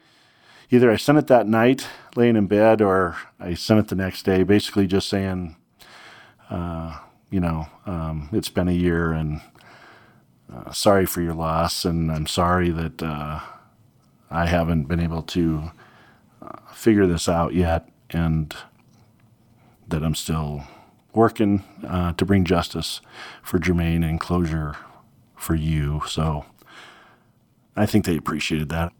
[0.72, 4.24] either I sent it that night laying in bed or I sent it the next
[4.24, 5.58] day, basically just saying,
[6.50, 6.98] uh,
[7.30, 9.42] you know, um, it's been a year and
[10.52, 11.84] uh, sorry for your loss.
[11.84, 13.42] And I'm sorry that uh,
[14.30, 15.72] I haven't been able to
[16.42, 18.56] uh, figure this out yet and
[19.90, 20.64] that I'm still
[21.14, 23.02] working uh, to bring justice
[23.44, 24.78] for Jermain and closure
[25.36, 26.02] for you.
[26.08, 26.46] So
[27.76, 28.94] I think they appreciated that.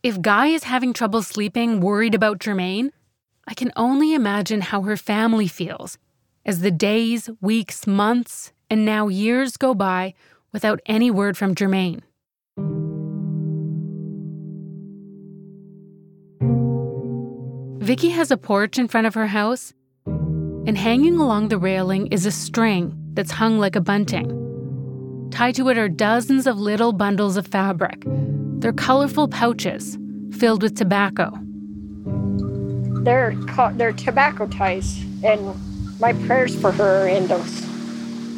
[0.00, 2.90] If Guy is having trouble sleeping, worried about Jermain,
[3.48, 5.98] I can only imagine how her family feels
[6.46, 10.14] as the days, weeks, months, and now years go by
[10.52, 12.02] without any word from Jermain.
[17.84, 19.74] Vicky has a porch in front of her house,
[20.06, 24.28] and hanging along the railing is a string that's hung like a bunting.
[25.32, 28.04] Tied to it are dozens of little bundles of fabric.
[28.60, 29.96] They're colorful pouches
[30.32, 31.38] filled with tobacco.
[33.04, 33.36] They're
[33.74, 35.54] they're tobacco ties, and
[36.00, 37.62] my prayers for her are in those.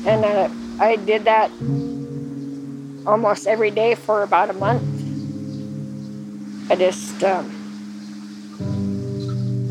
[0.05, 1.51] And uh, I did that
[3.07, 4.83] almost every day for about a month.
[6.71, 7.51] I just um,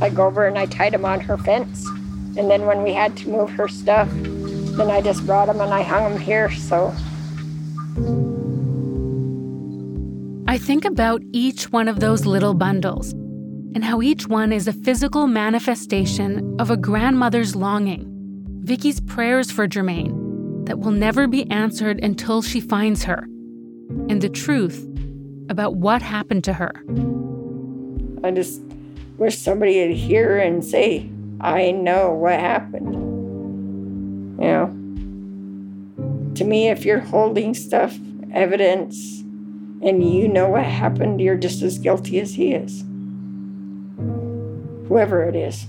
[0.01, 1.85] I go over and I tied them on her fence,
[2.37, 5.71] and then when we had to move her stuff, then I just brought them and
[5.71, 6.49] I hung them here.
[6.49, 6.91] So
[10.49, 14.73] I think about each one of those little bundles and how each one is a
[14.73, 18.07] physical manifestation of a grandmother's longing,
[18.63, 23.25] Vicky's prayers for Jermain that will never be answered until she finds her,
[24.09, 24.89] and the truth
[25.49, 26.71] about what happened to her.
[28.23, 28.59] I just
[29.19, 32.95] wish somebody would hear and say, I know what happened.
[34.41, 37.99] You know, to me, if you're holding stuff,
[38.33, 39.18] evidence,
[39.81, 42.83] and you know what happened, you're just as guilty as he is.
[44.87, 45.67] Whoever it is.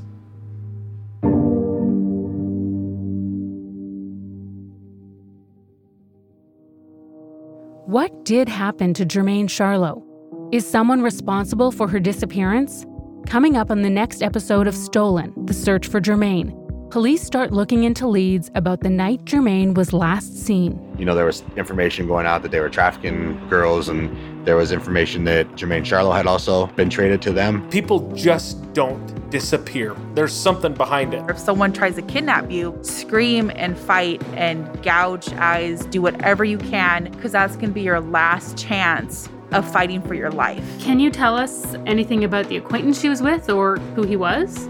[7.86, 10.04] What did happen to Jermain Charlo?
[10.52, 12.86] Is someone responsible for her disappearance?
[13.26, 16.59] Coming up on the next episode of Stolen The Search for Jermain
[16.90, 20.78] police start looking into leads about the night Jermain was last seen.
[20.98, 24.72] You know, there was information going out that they were trafficking girls, and there was
[24.72, 27.68] information that Jermain Charlo had also been traded to them.
[27.70, 29.94] People just don't disappear.
[30.14, 31.22] There's something behind it.
[31.30, 36.58] If someone tries to kidnap you, scream and fight and gouge eyes, do whatever you
[36.58, 40.64] can, because that's going to be your last chance of fighting for your life.
[40.80, 44.66] Can you tell us anything about the acquaintance she was with or who he was?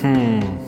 [0.00, 0.65] Hmm.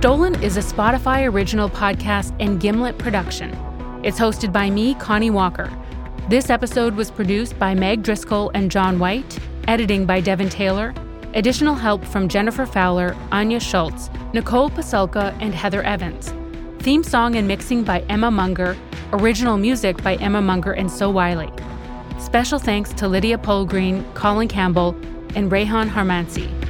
[0.00, 3.50] Stolen is a Spotify original podcast and Gimlet production.
[4.02, 5.70] It's hosted by me, Connie Walker.
[6.30, 9.38] This episode was produced by Meg Driscoll and John White,
[9.68, 10.94] editing by Devin Taylor,
[11.34, 16.32] additional help from Jennifer Fowler, Anya Schultz, Nicole Pasulka, and Heather Evans.
[16.78, 18.78] Theme song and mixing by Emma Munger,
[19.12, 21.52] original music by Emma Munger and So Wiley.
[22.18, 24.96] Special thanks to Lydia Polgreen, Colin Campbell,
[25.34, 26.69] and Rehan Harmansi.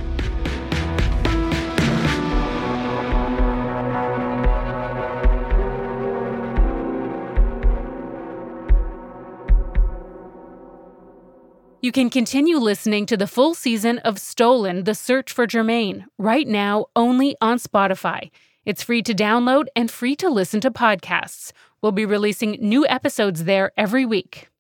[11.83, 16.47] You can continue listening to the full season of Stolen The Search for Jermain right
[16.47, 18.31] now only on Spotify.
[18.66, 21.53] It's free to download and free to listen to podcasts.
[21.81, 24.51] We'll be releasing new episodes there every week.